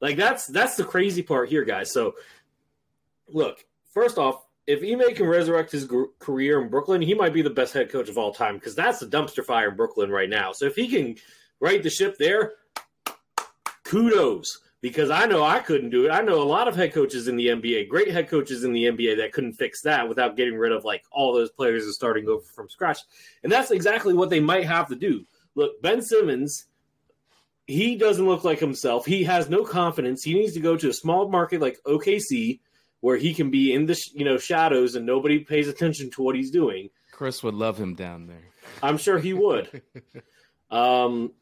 Like 0.00 0.16
that's 0.16 0.46
that's 0.46 0.76
the 0.76 0.84
crazy 0.84 1.22
part 1.22 1.48
here, 1.48 1.64
guys. 1.64 1.92
So 1.92 2.14
look, 3.28 3.64
first 3.92 4.18
off, 4.18 4.44
if 4.66 4.82
Ime 4.82 5.14
can 5.14 5.26
resurrect 5.26 5.72
his 5.72 5.84
gr- 5.84 6.04
career 6.18 6.60
in 6.62 6.68
Brooklyn, 6.68 7.02
he 7.02 7.14
might 7.14 7.32
be 7.32 7.42
the 7.42 7.50
best 7.50 7.72
head 7.72 7.90
coach 7.90 8.08
of 8.08 8.18
all 8.18 8.32
time 8.32 8.54
because 8.54 8.74
that's 8.74 9.00
the 9.00 9.06
dumpster 9.06 9.44
fire 9.44 9.70
in 9.70 9.76
Brooklyn 9.76 10.10
right 10.10 10.28
now. 10.28 10.52
So 10.52 10.66
if 10.66 10.76
he 10.76 10.88
can 10.88 11.16
right 11.60 11.82
the 11.82 11.90
ship 11.90 12.16
there, 12.18 12.52
kudos. 13.84 14.60
Because 14.82 15.10
I 15.10 15.26
know 15.26 15.42
I 15.44 15.58
couldn't 15.58 15.90
do 15.90 16.06
it. 16.06 16.10
I 16.10 16.22
know 16.22 16.40
a 16.40 16.42
lot 16.42 16.66
of 16.66 16.74
head 16.74 16.94
coaches 16.94 17.28
in 17.28 17.36
the 17.36 17.48
NBA, 17.48 17.90
great 17.90 18.10
head 18.10 18.30
coaches 18.30 18.64
in 18.64 18.72
the 18.72 18.84
NBA 18.84 19.18
that 19.18 19.32
couldn't 19.32 19.52
fix 19.52 19.82
that 19.82 20.08
without 20.08 20.38
getting 20.38 20.56
rid 20.56 20.72
of 20.72 20.86
like 20.86 21.04
all 21.12 21.34
those 21.34 21.50
players 21.50 21.84
and 21.84 21.92
starting 21.92 22.26
over 22.28 22.42
from 22.42 22.70
scratch. 22.70 23.00
And 23.42 23.52
that's 23.52 23.70
exactly 23.70 24.14
what 24.14 24.30
they 24.30 24.40
might 24.40 24.64
have 24.64 24.88
to 24.88 24.94
do. 24.94 25.26
Look, 25.54 25.82
Ben 25.82 26.00
Simmons, 26.00 26.64
he 27.66 27.94
doesn't 27.96 28.24
look 28.24 28.42
like 28.42 28.58
himself. 28.58 29.04
He 29.04 29.24
has 29.24 29.50
no 29.50 29.64
confidence. 29.64 30.22
He 30.22 30.32
needs 30.32 30.54
to 30.54 30.60
go 30.60 30.76
to 30.76 30.88
a 30.88 30.94
small 30.94 31.28
market 31.28 31.60
like 31.60 31.78
OKC 31.84 32.60
where 33.00 33.16
he 33.16 33.34
can 33.34 33.50
be 33.50 33.72
in 33.72 33.86
the 33.86 33.98
you 34.14 34.24
know 34.24 34.38
shadows 34.38 34.94
and 34.94 35.06
nobody 35.06 35.40
pays 35.40 35.68
attention 35.68 36.10
to 36.10 36.22
what 36.22 36.34
he's 36.34 36.50
doing. 36.50 36.90
Chris 37.12 37.42
would 37.42 37.54
love 37.54 37.78
him 37.78 37.94
down 37.94 38.26
there. 38.26 38.48
I'm 38.82 38.98
sure 38.98 39.18
he 39.18 39.32
would. 39.32 39.82
um, 40.70 41.32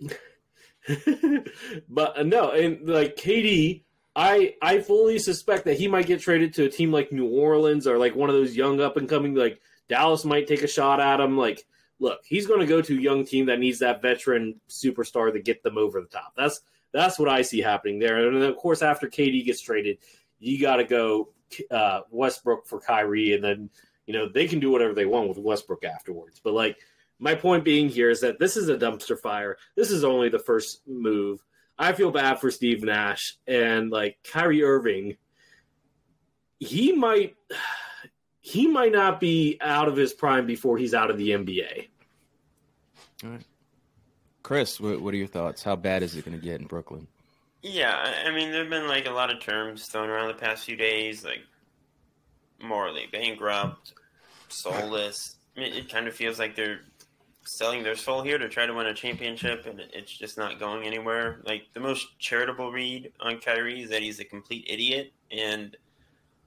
but 1.89 2.19
uh, 2.19 2.23
no, 2.23 2.51
and 2.51 2.89
like 2.89 3.17
KD, 3.17 3.83
I 4.17 4.55
I 4.63 4.81
fully 4.81 5.19
suspect 5.19 5.65
that 5.67 5.79
he 5.79 5.89
might 5.89 6.07
get 6.07 6.21
traded 6.21 6.55
to 6.55 6.65
a 6.65 6.71
team 6.71 6.93
like 6.93 7.13
New 7.13 7.29
Orleans 7.29 7.87
or 7.87 7.99
like 7.99 8.15
one 8.15 8.31
of 8.31 8.37
those 8.37 8.57
young 8.57 8.81
up 8.81 8.97
and 8.97 9.09
coming 9.09 9.35
like 9.35 9.61
Dallas 9.89 10.25
might 10.25 10.47
take 10.47 10.63
a 10.63 10.69
shot 10.69 11.01
at 11.01 11.21
him. 11.21 11.37
Like, 11.37 11.67
look, 11.99 12.21
he's 12.25 12.47
going 12.47 12.61
to 12.61 12.67
go 12.67 12.81
to 12.81 12.97
a 12.97 13.01
young 13.01 13.25
team 13.25 13.47
that 13.47 13.59
needs 13.59 13.81
that 13.81 14.03
veteran 14.03 14.61
superstar 14.69 15.33
to 15.33 15.41
get 15.41 15.63
them 15.63 15.79
over 15.79 16.01
the 16.01 16.07
top. 16.07 16.33
That's 16.37 16.61
that's 16.93 17.19
what 17.19 17.29
I 17.29 17.43
see 17.43 17.61
happening 17.61 17.99
there. 17.99 18.27
And 18.27 18.41
then 18.41 18.49
of 18.49 18.57
course, 18.57 18.83
after 18.83 19.09
KD 19.09 19.45
gets 19.45 19.61
traded, 19.61 19.99
you 20.39 20.61
got 20.61 20.77
to 20.77 20.85
go 20.85 21.29
uh, 21.71 22.01
Westbrook 22.11 22.67
for 22.67 22.81
Kyrie, 22.81 23.35
and 23.35 23.43
then 23.43 23.71
you 24.07 24.15
know 24.15 24.29
they 24.29 24.47
can 24.47 24.61
do 24.61 24.71
whatever 24.71 24.95
they 24.95 25.07
want 25.07 25.29
with 25.29 25.39
Westbrook 25.39 25.85
afterwards. 25.85 26.41
But 26.43 26.55
like 26.55 26.79
my 27.19 27.35
point 27.35 27.65
being 27.65 27.89
here 27.89 28.11
is 28.11 28.21
that 28.21 28.39
this 28.39 28.57
is 28.57 28.69
a 28.69 28.77
dumpster 28.77 29.19
fire. 29.19 29.57
This 29.77 29.91
is 29.91 30.05
only 30.05 30.29
the 30.29 30.39
first 30.39 30.87
move. 30.87 31.43
I 31.79 31.93
feel 31.93 32.11
bad 32.11 32.41
for 32.41 32.51
Steve 32.51 32.83
Nash 32.83 33.37
and 33.47 33.91
like 33.91 34.19
Kyrie 34.25 34.65
Irving. 34.65 35.17
He 36.59 36.93
might 36.93 37.37
he 38.41 38.67
might 38.67 38.93
not 38.93 39.21
be 39.21 39.59
out 39.61 39.89
of 39.89 39.97
his 39.97 40.13
prime 40.13 40.47
before 40.47 40.79
he's 40.79 40.95
out 40.95 41.11
of 41.11 41.19
the 41.19 41.31
NBA. 41.31 41.89
All 43.25 43.31
right. 43.31 43.45
Chris, 44.43 44.81
what, 44.81 45.01
what 45.03 45.13
are 45.13 45.19
your 45.19 45.27
thoughts? 45.27 45.63
How 45.63 45.77
bad 45.77 46.03
is 46.03 46.17
it 46.17 46.25
going 46.25 46.39
to 46.39 46.43
get 46.43 46.61
in 46.61 46.67
Brooklyn? 46.67 47.07
Yeah, 47.63 48.23
I 48.25 48.31
mean, 48.31 48.53
there 48.53 48.61
have 48.61 48.71
been 48.71 48.87
like 48.87 49.07
a 49.07 49.11
lot 49.11 49.31
of 49.31 49.41
terms 49.41 49.87
thrown 49.87 50.09
around 50.09 50.29
the 50.29 50.35
past 50.35 50.65
few 50.65 50.77
days, 50.77 51.25
like 51.25 51.41
morally 52.63 53.07
bankrupt, 53.11 53.95
soulless. 54.49 55.37
I 55.57 55.61
mean, 55.61 55.73
it 55.73 55.91
kind 55.91 56.07
of 56.07 56.15
feels 56.15 56.39
like 56.39 56.55
they're 56.55 56.81
selling 57.45 57.83
their 57.83 57.97
soul 57.97 58.23
here 58.23 58.39
to 58.39 58.49
try 58.49 58.67
to 58.67 58.75
win 58.75 58.87
a 58.87 58.95
championship, 58.95 59.67
and 59.67 59.81
it's 59.93 60.17
just 60.17 60.39
not 60.39 60.61
going 60.61 60.85
anywhere. 60.87 61.41
Like 61.45 61.65
the 61.75 61.81
most 61.81 62.19
charitable 62.21 62.71
read 62.71 63.13
on 63.21 63.39
Kyrie 63.39 63.83
is 63.83 63.91
that 63.91 64.03
he's 64.03 64.21
a 64.21 64.25
complete 64.25 64.65
idiot, 64.69 65.13
and 65.33 65.77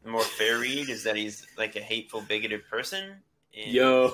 the 0.03 0.09
more 0.09 0.23
fair 0.23 0.59
read 0.59 0.89
is 0.89 1.03
that 1.03 1.17
he's 1.17 1.45
like 1.57 1.75
a 1.75 1.81
hateful, 1.81 2.21
bigoted 2.21 2.67
person. 2.69 3.15
And 3.57 3.73
Yo. 3.73 4.13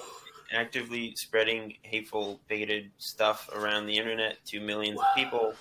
Actively 0.51 1.13
spreading 1.15 1.75
hateful, 1.83 2.39
bigoted 2.47 2.89
stuff 2.97 3.49
around 3.53 3.86
the 3.86 3.97
internet 3.97 4.38
to 4.45 4.62
millions 4.62 4.99
of 4.99 5.05
people 5.13 5.53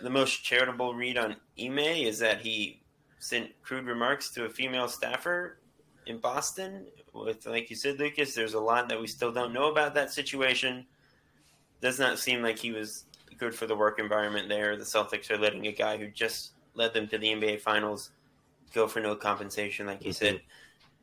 the 0.00 0.10
most 0.10 0.44
charitable 0.44 0.94
read 0.94 1.18
on 1.18 1.36
Ime 1.60 1.78
is 1.78 2.18
that 2.20 2.40
he 2.40 2.82
sent 3.18 3.50
crude 3.62 3.86
remarks 3.86 4.30
to 4.30 4.44
a 4.44 4.50
female 4.50 4.88
staffer 4.88 5.58
in 6.06 6.18
Boston. 6.18 6.86
With, 7.12 7.46
like 7.46 7.70
you 7.70 7.76
said, 7.76 7.98
Lucas, 7.98 8.34
there's 8.34 8.54
a 8.54 8.60
lot 8.60 8.88
that 8.88 9.00
we 9.00 9.06
still 9.06 9.32
don't 9.32 9.52
know 9.52 9.70
about 9.70 9.94
that 9.94 10.12
situation. 10.12 10.86
Does 11.80 11.98
not 11.98 12.18
seem 12.18 12.42
like 12.42 12.58
he 12.58 12.72
was 12.72 13.04
good 13.38 13.54
for 13.54 13.66
the 13.66 13.76
work 13.76 13.98
environment 13.98 14.48
there. 14.48 14.76
The 14.76 14.84
Celtics 14.84 15.30
are 15.30 15.38
letting 15.38 15.66
a 15.66 15.72
guy 15.72 15.96
who 15.96 16.08
just 16.08 16.52
led 16.74 16.94
them 16.94 17.08
to 17.08 17.18
the 17.18 17.28
NBA 17.28 17.60
Finals 17.60 18.10
go 18.72 18.88
for 18.88 19.00
no 19.00 19.14
compensation, 19.14 19.86
like 19.86 20.04
you 20.04 20.10
mm-hmm. 20.10 20.24
said. 20.24 20.40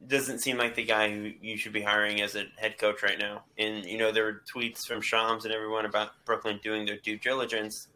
Doesn't 0.08 0.40
seem 0.40 0.58
like 0.58 0.76
the 0.76 0.86
guy 0.86 1.12
who 1.12 1.32
you 1.42 1.58
should 1.58 1.74
be 1.74 1.82
hiring 1.82 2.22
as 2.22 2.36
a 2.36 2.46
head 2.56 2.78
coach 2.78 3.04
right 3.04 3.20
now. 3.20 3.44
And 3.58 3.84
you 3.84 3.98
know 3.98 4.14
there 4.14 4.24
were 4.24 4.42
tweets 4.54 4.86
from 4.86 5.02
Shams 5.02 5.44
and 5.44 5.54
everyone 5.54 5.86
about 5.86 6.12
Brooklyn 6.26 6.60
doing 6.64 6.86
their 6.86 6.98
due 6.98 7.18
diligence 7.18 7.90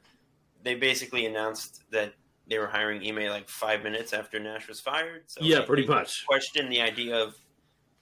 they 0.64 0.76
basically 0.76 1.26
announced 1.26 1.84
that 1.92 2.14
they 2.48 2.58
were 2.58 2.68
hiring 2.68 3.08
Ime 3.08 3.30
like 3.30 3.48
five 3.48 3.84
minutes 3.84 4.14
after 4.14 4.40
Nash 4.40 4.68
was 4.68 4.80
fired. 4.80 5.24
So 5.28 5.42
yeah, 5.44 5.62
pretty 5.62 5.86
much. 5.86 6.26
Question 6.26 6.70
the 6.70 6.82
idea 6.82 7.16
of 7.16 7.36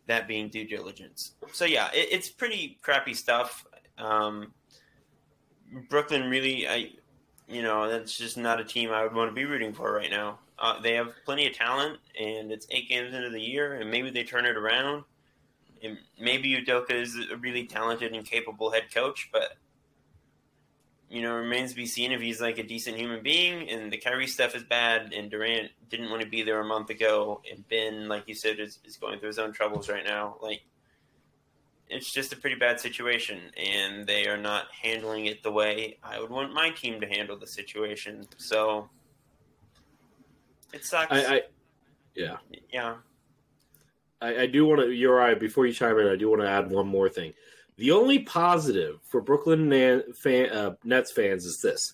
that 0.08 0.28
being 0.28 0.50
due 0.50 0.66
diligence. 0.66 1.36
So 1.52 1.66
yeah, 1.66 1.90
it, 1.94 2.10
it's 2.12 2.30
pretty 2.30 2.80
crappy 2.82 3.14
stuff. 3.14 3.66
Um, 3.98 4.54
Brooklyn 5.90 6.30
really, 6.30 6.68
I, 6.68 6.92
you 7.48 7.62
know, 7.62 7.90
that's 7.90 8.18
just 8.18 8.38
not 8.38 8.60
a 8.60 8.64
team 8.64 8.92
I 8.92 9.04
would 9.04 9.14
want 9.14 9.30
to 9.30 9.36
be 9.36 9.46
rooting 9.46 9.74
for 9.74 9.94
right 9.94 10.10
now. 10.10 10.40
Uh, 10.58 10.80
they 10.80 10.94
have 10.94 11.14
plenty 11.26 11.48
of 11.48 11.54
talent, 11.54 12.00
and 12.20 12.52
it's 12.52 12.68
eight 12.70 12.88
games 12.88 13.14
into 13.16 13.30
the 13.30 13.42
year, 13.42 13.76
and 13.76 13.90
maybe 13.90 14.12
they 14.12 14.24
turn 14.24 14.46
it 14.46 14.56
around. 14.56 15.04
And 15.84 15.98
maybe 16.20 16.54
Udoka 16.56 16.92
is 16.92 17.18
a 17.32 17.38
really 17.38 17.66
talented 17.66 18.14
and 18.14 18.24
capable 18.24 18.70
head 18.70 18.94
coach, 18.94 19.30
but 19.32 19.54
you 21.12 21.22
know, 21.22 21.36
remains 21.36 21.72
to 21.72 21.76
be 21.76 21.86
seen 21.86 22.14
if 22.14 22.22
he's 22.22 22.40
like 22.40 22.58
a 22.58 22.64
decent 22.64 22.98
human 22.98 23.22
being. 23.22 23.70
And 23.70 23.92
the 23.92 23.98
Kyrie 23.98 24.28
stuff 24.28 24.56
is 24.56 24.64
bad. 24.64 25.12
And 25.14 25.30
Durant 25.30 25.70
didn't 25.90 26.10
want 26.10 26.22
to 26.22 26.28
be 26.28 26.42
there 26.42 26.62
a 26.62 26.66
month 26.66 26.90
ago. 26.90 27.42
And 27.52 27.68
Ben, 27.68 28.08
like 28.08 28.28
you 28.28 28.36
said, 28.36 28.60
is, 28.60 28.80
is 28.86 28.96
going 28.96 29.20
through 29.20 29.28
his 29.28 29.38
own 29.38 29.52
troubles 29.52 29.90
right 29.90 30.06
now. 30.06 30.38
Like, 30.42 30.62
it's 31.90 32.14
just 32.14 32.32
a 32.32 32.38
pretty 32.38 32.56
bad 32.56 32.80
situation. 32.80 33.40
And 33.58 34.08
they 34.08 34.28
are 34.28 34.38
not 34.38 34.68
handling 34.82 35.26
it 35.26 35.44
the 35.44 35.52
way 35.52 36.00
I 36.02 36.20
would 36.20 36.30
want 36.30 36.54
my 36.54 36.70
team 36.70 37.02
to 37.02 37.08
handle 37.08 37.38
the 37.38 37.48
situation. 37.48 38.26
So 38.38 38.90
it 40.74 40.86
sucks. 40.86 41.12
I, 41.12 41.36
I 41.36 41.42
yeah. 42.16 42.38
Yeah. 42.72 42.96
I, 44.22 44.44
I 44.44 44.46
do 44.46 44.66
want 44.66 44.80
to, 44.80 44.92
you're 44.92 45.16
right. 45.16 45.38
Before 45.38 45.66
you 45.66 45.74
chime 45.74 46.00
in, 46.00 46.08
I 46.08 46.16
do 46.16 46.30
want 46.30 46.42
to 46.42 46.48
add 46.48 46.72
one 46.72 46.88
more 46.88 47.10
thing. 47.10 47.34
The 47.82 47.90
only 47.90 48.20
positive 48.20 49.00
for 49.02 49.22
Brooklyn 49.22 50.04
fan, 50.14 50.50
uh, 50.52 50.76
Nets 50.84 51.12
fans 51.12 51.46
is 51.46 51.64
this. 51.64 51.94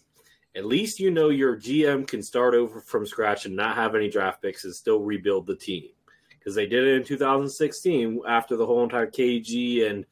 At 0.54 0.66
least 0.66 1.00
you 1.00 1.12
know 1.12 1.30
your 1.30 1.56
GM 1.56 2.06
can 2.06 2.22
start 2.22 2.56
over 2.56 2.82
from 2.82 3.06
scratch 3.06 3.46
and 3.46 3.56
not 3.56 3.78
have 3.78 3.96
any 3.96 4.10
draft 4.10 4.42
picks 4.42 4.66
and 4.66 4.76
still 4.76 5.00
rebuild 5.00 5.48
the 5.48 5.56
team. 5.56 5.88
Because 6.28 6.56
they 6.56 6.66
did 6.66 6.84
it 6.84 6.98
in 6.98 7.06
2016 7.06 8.20
after 8.28 8.58
the 8.58 8.66
whole 8.66 8.84
entire 8.84 9.08
KG 9.08 9.90
and 9.90 10.06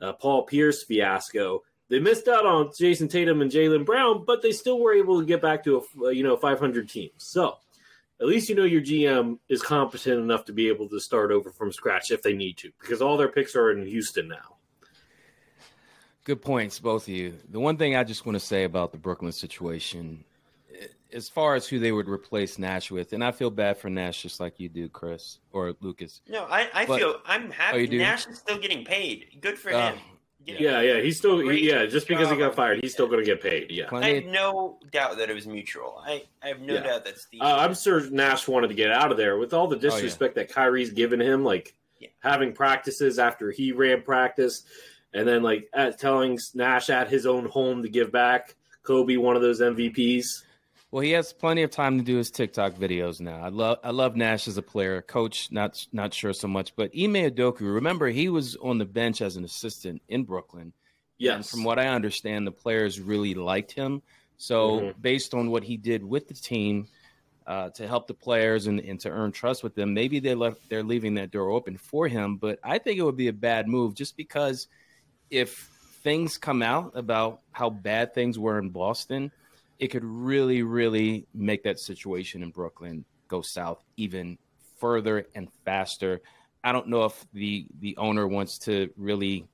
uh, 0.00 0.14
Paul 0.14 0.44
Pierce 0.44 0.84
fiasco. 0.84 1.62
They 1.90 2.00
missed 2.00 2.28
out 2.28 2.46
on 2.46 2.68
Jayson 2.68 3.10
Tatum 3.10 3.42
and 3.42 3.52
Jaylen 3.52 3.84
Brown, 3.84 4.24
but 4.24 4.40
they 4.40 4.52
still 4.52 4.80
were 4.80 4.94
able 4.94 5.20
to 5.20 5.26
get 5.26 5.42
back 5.42 5.62
to 5.64 5.84
a 6.06 6.10
you 6.10 6.22
know 6.22 6.38
500 6.38 6.88
team. 6.88 7.10
So 7.18 7.58
at 8.18 8.28
least 8.28 8.48
you 8.48 8.54
know 8.54 8.64
your 8.64 8.80
GM 8.80 9.40
is 9.50 9.60
competent 9.60 10.22
enough 10.22 10.46
to 10.46 10.54
be 10.54 10.68
able 10.68 10.88
to 10.88 10.98
start 10.98 11.32
over 11.32 11.50
from 11.50 11.70
scratch 11.70 12.12
if 12.12 12.22
they 12.22 12.32
need 12.32 12.56
to, 12.56 12.72
because 12.80 13.02
all 13.02 13.18
their 13.18 13.28
picks 13.28 13.54
are 13.54 13.72
in 13.72 13.84
Houston 13.84 14.26
now. 14.26 14.57
Good 16.28 16.42
points, 16.42 16.78
both 16.78 17.04
of 17.04 17.08
you. 17.08 17.32
The 17.48 17.58
one 17.58 17.78
thing 17.78 17.96
I 17.96 18.04
just 18.04 18.26
want 18.26 18.36
to 18.36 18.40
say 18.40 18.64
about 18.64 18.92
the 18.92 18.98
Brooklyn 18.98 19.32
situation, 19.32 20.24
as 21.10 21.26
far 21.26 21.54
as 21.54 21.66
who 21.66 21.78
they 21.78 21.90
would 21.90 22.06
replace 22.06 22.58
Nash 22.58 22.90
with, 22.90 23.14
and 23.14 23.24
I 23.24 23.32
feel 23.32 23.48
bad 23.48 23.78
for 23.78 23.88
Nash 23.88 24.20
just 24.20 24.38
like 24.38 24.60
you 24.60 24.68
do, 24.68 24.90
Chris 24.90 25.38
or 25.52 25.74
Lucas. 25.80 26.20
No, 26.28 26.44
I, 26.44 26.68
I 26.74 26.84
but, 26.84 26.98
feel 27.00 27.16
I'm 27.24 27.50
happy. 27.50 27.88
Oh, 27.90 27.96
Nash 27.96 28.26
is 28.26 28.36
still 28.36 28.58
getting 28.58 28.84
paid. 28.84 29.38
Good 29.40 29.58
for 29.58 29.72
uh, 29.72 29.92
him. 29.92 30.00
Yeah, 30.44 30.82
yeah, 30.82 31.00
he's 31.00 31.16
still 31.16 31.38
he, 31.38 31.66
yeah. 31.66 31.86
Just 31.86 32.06
because 32.06 32.28
he 32.28 32.36
got 32.36 32.54
fired, 32.54 32.80
he's 32.82 32.92
still 32.92 33.06
going 33.06 33.20
to 33.20 33.24
get 33.24 33.42
paid. 33.42 33.70
Yeah, 33.70 33.88
I 33.90 34.10
have 34.10 34.26
no 34.26 34.78
doubt 34.92 35.16
that 35.16 35.30
it 35.30 35.34
was 35.34 35.46
mutual. 35.46 36.02
I, 36.04 36.24
I 36.42 36.48
have 36.48 36.60
no 36.60 36.74
yeah. 36.74 36.82
doubt 36.82 37.06
that 37.06 37.16
Steve. 37.16 37.40
Uh, 37.40 37.56
I'm 37.58 37.74
sure 37.74 38.02
Nash 38.10 38.46
wanted 38.46 38.68
to 38.68 38.74
get 38.74 38.90
out 38.90 39.10
of 39.10 39.16
there 39.16 39.38
with 39.38 39.54
all 39.54 39.66
the 39.66 39.78
disrespect 39.78 40.36
oh, 40.36 40.40
yeah. 40.42 40.46
that 40.46 40.52
Kyrie's 40.52 40.90
given 40.90 41.22
him, 41.22 41.42
like 41.42 41.74
yeah. 42.00 42.08
having 42.18 42.52
practices 42.52 43.18
after 43.18 43.50
he 43.50 43.72
ran 43.72 44.02
practice 44.02 44.64
and 45.14 45.26
then 45.26 45.42
like 45.42 45.68
at 45.72 45.98
telling 45.98 46.38
Nash 46.54 46.90
at 46.90 47.08
his 47.08 47.26
own 47.26 47.46
home 47.46 47.82
to 47.82 47.88
give 47.88 48.12
back 48.12 48.54
Kobe 48.82 49.16
one 49.16 49.36
of 49.36 49.42
those 49.42 49.60
MVPs. 49.60 50.42
Well, 50.90 51.02
he 51.02 51.10
has 51.10 51.34
plenty 51.34 51.62
of 51.62 51.70
time 51.70 51.98
to 51.98 52.04
do 52.04 52.16
his 52.16 52.30
TikTok 52.30 52.74
videos 52.74 53.20
now. 53.20 53.40
I 53.42 53.48
love 53.48 53.78
I 53.84 53.90
love 53.90 54.16
Nash 54.16 54.48
as 54.48 54.56
a 54.56 54.62
player, 54.62 55.02
coach. 55.02 55.52
Not 55.52 55.86
not 55.92 56.14
sure 56.14 56.32
so 56.32 56.48
much, 56.48 56.74
but 56.76 56.90
Ime 56.94 57.30
Udoka. 57.30 57.60
Remember, 57.60 58.08
he 58.08 58.28
was 58.28 58.56
on 58.56 58.78
the 58.78 58.86
bench 58.86 59.20
as 59.20 59.36
an 59.36 59.44
assistant 59.44 60.02
in 60.08 60.24
Brooklyn. 60.24 60.72
Yes. 61.18 61.36
And 61.36 61.46
from 61.46 61.64
what 61.64 61.78
I 61.78 61.88
understand, 61.88 62.46
the 62.46 62.52
players 62.52 63.00
really 63.00 63.34
liked 63.34 63.72
him. 63.72 64.02
So, 64.36 64.80
mm-hmm. 64.80 65.00
based 65.00 65.34
on 65.34 65.50
what 65.50 65.64
he 65.64 65.76
did 65.76 66.04
with 66.04 66.28
the 66.28 66.34
team, 66.34 66.86
uh, 67.48 67.70
to 67.70 67.88
help 67.88 68.06
the 68.06 68.14
players 68.14 68.66
and, 68.66 68.78
and 68.80 69.00
to 69.00 69.08
earn 69.08 69.32
trust 69.32 69.64
with 69.64 69.74
them. 69.74 69.94
Maybe 69.94 70.20
they 70.20 70.34
left 70.34 70.68
they're 70.68 70.82
leaving 70.82 71.14
that 71.14 71.30
door 71.30 71.48
open 71.48 71.78
for 71.78 72.06
him, 72.06 72.36
but 72.36 72.58
I 72.62 72.76
think 72.76 72.98
it 72.98 73.02
would 73.02 73.16
be 73.16 73.28
a 73.28 73.32
bad 73.32 73.66
move 73.66 73.94
just 73.94 74.18
because 74.18 74.68
if 75.30 75.50
things 76.02 76.38
come 76.38 76.62
out 76.62 76.92
about 76.94 77.40
how 77.52 77.70
bad 77.70 78.14
things 78.14 78.38
were 78.38 78.58
in 78.58 78.70
Boston, 78.70 79.32
it 79.78 79.88
could 79.88 80.04
really, 80.04 80.62
really 80.62 81.26
make 81.34 81.62
that 81.64 81.78
situation 81.78 82.42
in 82.42 82.50
Brooklyn 82.50 83.04
go 83.28 83.42
south 83.42 83.82
even 83.96 84.38
further 84.78 85.26
and 85.34 85.48
faster. 85.64 86.20
I 86.64 86.72
don't 86.72 86.88
know 86.88 87.04
if 87.04 87.26
the 87.32 87.66
the 87.80 87.96
owner 87.96 88.26
wants 88.26 88.58
to 88.60 88.90
really 88.96 89.46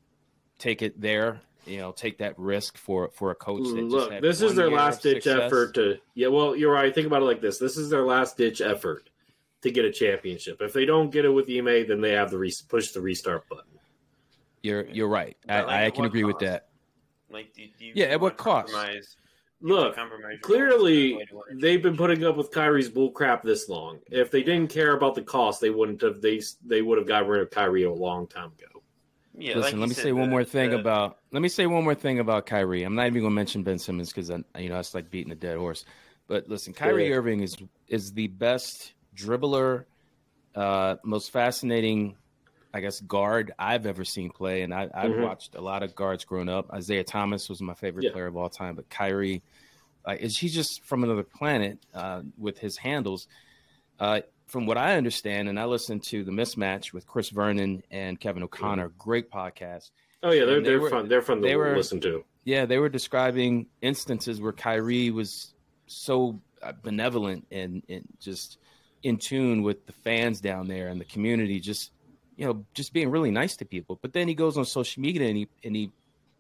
take 0.59 0.83
it 0.83 1.01
there 1.01 1.41
you 1.67 1.79
know 1.79 1.93
take 1.93 2.19
that 2.19 2.39
risk 2.39 2.77
for 2.77 3.11
for 3.11 3.31
a 3.31 3.35
coach. 3.35 3.65
That 3.65 3.85
Look, 3.85 4.21
this 4.21 4.41
is 4.41 4.55
their 4.55 4.71
last 4.71 5.03
ditch 5.03 5.25
success. 5.25 5.43
effort 5.43 5.75
to. 5.75 5.99
Yeah, 6.15 6.29
well, 6.29 6.55
you're 6.57 6.73
right. 6.73 6.95
Think 6.95 7.07
about 7.07 7.23
it 7.23 7.27
like 7.27 7.41
this: 7.41 7.59
this 7.59 7.77
is 7.77 7.91
their 7.91 8.05
last 8.05 8.37
ditch 8.37 8.61
effort 8.61 9.09
to 9.63 9.71
get 9.71 9.85
a 9.85 9.93
championship. 9.93 10.59
If 10.61 10.73
they 10.73 10.85
don't 10.85 11.11
get 11.11 11.25
it 11.25 11.31
with 11.31 11.49
Ime, 11.49 11.87
then 11.87 12.01
they 12.01 12.13
have 12.13 12.31
the 12.31 12.39
re- 12.39 12.53
push 12.69 12.93
the 12.93 13.01
restart 13.01 13.49
button. 13.49 13.74
You're 14.65 14.87
you're 14.87 15.09
right. 15.09 15.37
I, 15.49 15.61
like, 15.61 15.69
I 15.71 15.91
can 15.91 16.01
what 16.03 16.07
agree 16.07 16.25
with 16.25 16.39
that. 16.39 16.69
Like, 17.31 17.53
do, 17.55 17.63
do 17.79 17.85
you 17.85 17.93
Yeah, 17.95 18.07
at 18.07 18.21
what 18.21 18.37
cost? 18.39 18.73
compromise- 18.73 19.17
Look, 19.61 19.95
compromise 19.95 20.39
clearly 20.43 21.13
goals 21.13 21.23
to 21.23 21.31
avoid 21.35 21.45
winning? 21.49 21.61
they've 21.63 21.83
been 21.83 21.97
putting 21.97 22.25
up 22.25 22.37
with 22.37 22.51
Kyrie's 22.51 22.89
bull 22.91 23.11
crap 23.11 23.43
this 23.43 23.69
long. 23.69 23.99
If 24.11 24.31
they 24.31 24.43
didn't 24.43 24.69
care 24.71 24.95
about 24.95 25.15
the 25.15 25.23
cost, 25.23 25.61
they 25.61 25.71
wouldn't 25.71 26.01
have. 26.03 26.21
They 26.23 26.41
they 26.65 26.81
would 26.83 26.99
have 26.99 27.07
got 27.07 27.27
rid 27.27 27.43
of 27.43 27.51
Kyrie 27.51 27.85
a 27.85 27.93
long 27.93 28.27
time 28.27 28.53
ago. 28.59 28.83
Yeah, 29.37 29.57
Listen, 29.57 29.63
like 29.63 29.81
let 29.81 29.89
me 29.89 29.95
said, 29.95 30.03
say 30.05 30.13
one 30.13 30.25
the- 30.25 30.31
more 30.31 30.45
thing 30.45 30.71
the- 30.71 30.79
about 30.81 31.19
let 31.33 31.41
me 31.43 31.49
say 31.49 31.67
one 31.67 31.83
more 31.85 31.95
thing 31.95 32.19
about 32.21 32.47
Kyrie. 32.47 32.83
I'm 32.85 32.95
not 32.95 33.07
even 33.07 33.21
going 33.23 33.33
to 33.33 33.35
mention 33.35 33.63
Ben 33.63 33.79
Simmons 33.79 34.13
because 34.13 34.29
you 34.31 34.69
know 34.69 34.75
that's 34.77 34.95
like 34.95 35.11
beating 35.11 35.33
a 35.33 35.37
dead 35.37 35.57
horse. 35.59 35.85
But 36.27 36.49
listen, 36.49 36.73
Kyrie 36.73 37.09
Yeah. 37.09 37.17
Irving 37.17 37.41
is 37.41 37.57
is 37.89 38.13
the 38.13 38.29
best 38.29 38.93
dribbler, 39.17 39.85
uh, 40.55 40.97
most 41.05 41.31
fascinating, 41.31 42.17
I 42.75 42.81
guess, 42.81 43.01
guard 43.01 43.53
I've 43.59 43.87
ever 43.87 44.05
seen 44.05 44.31
play. 44.31 44.63
And 44.63 44.75
I, 44.75 44.91
I've 44.93 45.13
Mhm. 45.13 45.23
watched 45.23 45.55
a 45.55 45.61
lot 45.61 45.83
of 45.85 45.95
guards 45.95 46.25
growing 46.25 46.49
up. 46.49 46.71
Isaiah 46.73 47.05
Thomas 47.05 47.49
was 47.49 47.63
my 47.63 47.73
favorite 47.75 48.05
Yeah. 48.05 48.11
player 48.13 48.27
of 48.27 48.37
all 48.37 48.51
time, 48.51 48.75
but 48.75 48.91
Kyrie, 48.91 49.43
uh, 50.05 50.17
is 50.19 50.37
he's 50.37 50.53
just 50.55 50.85
from 50.85 51.05
another 51.05 51.23
planet 51.23 51.79
uh, 51.95 52.23
with 52.37 52.59
his 52.59 52.77
handles. 52.77 53.29
Uh, 54.01 54.21
from 54.49 54.67
what 54.67 54.77
I 54.77 54.97
understand, 54.97 55.49
and 55.49 55.59
I 55.59 55.65
listened 55.67 56.03
to 56.05 56.25
the 56.25 56.33
mismatch 56.33 56.93
with 56.93 57.07
Chris 57.07 57.31
Vernon 57.31 57.83
and 57.91 58.19
Kevin 58.21 58.43
O'Connor, 58.43 58.89
great 58.99 59.31
podcast. 59.31 59.91
Oh 60.23 60.33
yeah, 60.33 60.45
they're 60.45 60.61
they 60.61 60.71
they 60.71 60.75
are 60.75 60.81
were- 60.81 60.91
fun. 60.91 61.09
They're 61.09 61.23
fun 61.23 61.41
to 61.41 61.47
they 61.49 61.57
were- 61.57 61.77
listen 61.77 62.01
to. 62.01 62.25
Yeah, 62.45 62.67
they 62.67 62.79
were 62.79 62.89
describing 62.91 63.67
instances 63.81 64.41
where 64.41 64.53
Kyrie 64.53 65.11
was 65.11 65.55
so 65.87 66.41
uh, 66.61 66.73
benevolent 66.83 67.47
and, 67.53 67.83
and 67.89 68.05
just 68.21 68.59
in 69.03 69.17
tune 69.17 69.63
with 69.63 69.87
the 69.87 69.93
fans 69.93 70.41
down 70.41 70.67
there 70.67 70.89
and 70.89 71.01
the 71.01 71.05
community, 71.07 71.61
just 71.61 71.93
you 72.37 72.47
know, 72.47 72.65
just 72.75 72.93
being 72.93 73.11
really 73.11 73.31
nice 73.31 73.57
to 73.57 73.65
people. 73.65 73.99
But 74.01 74.13
then 74.13 74.29
he 74.29 74.35
goes 74.35 74.57
on 74.57 74.65
social 74.65 75.01
media 75.03 75.29
and 75.29 75.37
he 75.37 75.49
and 75.63 75.77
he, 75.77 75.91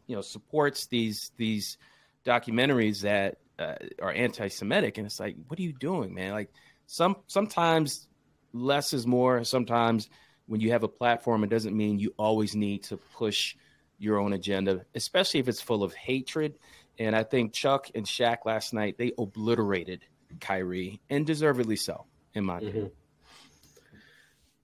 you 0.07 0.16
know, 0.16 0.22
supports 0.22 0.87
these 0.87 1.33
these 1.37 1.78
documentaries 2.24 3.02
that 3.02 3.38
uh, 3.59 3.74
are 4.02 4.12
anti-Semitic, 4.12 4.98
and 4.98 5.07
it's 5.07 5.20
like, 5.20 5.37
what 5.48 5.59
are 5.59 5.62
you 5.62 5.72
doing, 5.72 6.14
man? 6.14 6.33
Like 6.33 6.50
some 6.87 7.16
sometimes 7.26 8.09
less 8.52 8.92
is 8.92 9.07
more. 9.07 9.44
Sometimes 9.44 10.09
when 10.46 10.61
you 10.61 10.72
have 10.72 10.83
a 10.83 10.88
platform, 10.88 11.44
it 11.44 11.50
doesn't 11.50 11.76
mean 11.76 11.98
you 11.98 12.14
always 12.18 12.54
need 12.54 12.83
to 12.85 12.96
push 12.96 13.57
your 13.98 14.18
own 14.18 14.33
agenda, 14.33 14.85
especially 14.94 15.40
if 15.40 15.48
it's 15.48 15.61
full 15.61 15.83
of 15.83 15.94
hatred. 15.94 16.59
And 16.98 17.16
I 17.16 17.22
think 17.22 17.52
Chuck 17.52 17.90
and 17.94 18.04
Shaq 18.07 18.44
last 18.44 18.72
night 18.72 18.98
they 18.98 19.12
obliterated 19.18 20.04
Kyrie, 20.40 21.00
and 21.09 21.26
deservedly 21.26 21.76
so, 21.76 22.07
in 22.35 22.44
my 22.44 22.59
opinion. 22.59 22.90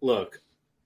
Look, 0.00 0.40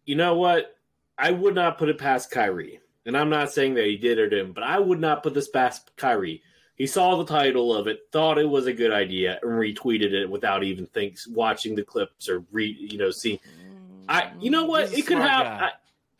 you 0.05 0.15
know 0.15 0.35
what? 0.35 0.77
I 1.17 1.31
would 1.31 1.55
not 1.55 1.79
put 1.79 1.89
it 1.89 1.99
past 1.99 2.31
Kyrie. 2.31 2.81
And 3.07 3.17
I'm 3.17 3.29
not 3.29 3.53
saying 3.53 3.75
that 3.75 3.85
he 3.85 3.97
did 3.97 4.19
or 4.19 4.29
didn't, 4.29 4.53
but 4.53 4.65
I 4.65 4.79
would 4.79 5.01
not 5.01 5.23
put 5.23 5.35
this 5.35 5.49
past 5.49 5.91
Kyrie. 5.97 6.43
He 6.77 6.87
saw 6.87 7.17
the 7.17 7.25
title 7.25 7.75
of 7.75 7.87
it, 7.87 8.01
thought 8.11 8.39
it 8.39 8.49
was 8.49 8.67
a 8.67 8.73
good 8.73 8.93
idea, 8.93 9.39
and 9.43 9.53
retweeted 9.53 10.13
it 10.13 10.29
without 10.29 10.65
even 10.65 10.87
thinks 10.87 11.29
watching 11.29 11.75
the 11.75 11.85
clips 11.85 12.29
or 12.29 12.45
read, 12.51 12.77
you 12.93 12.99
know, 12.99 13.11
see. 13.11 13.41
I, 14.09 14.33
you 14.41 14.51
know 14.51 14.65
what? 14.65 14.89
He's 14.89 15.01
It 15.01 15.07
could 15.07 15.19
have. 15.19 15.47
I, 15.47 15.71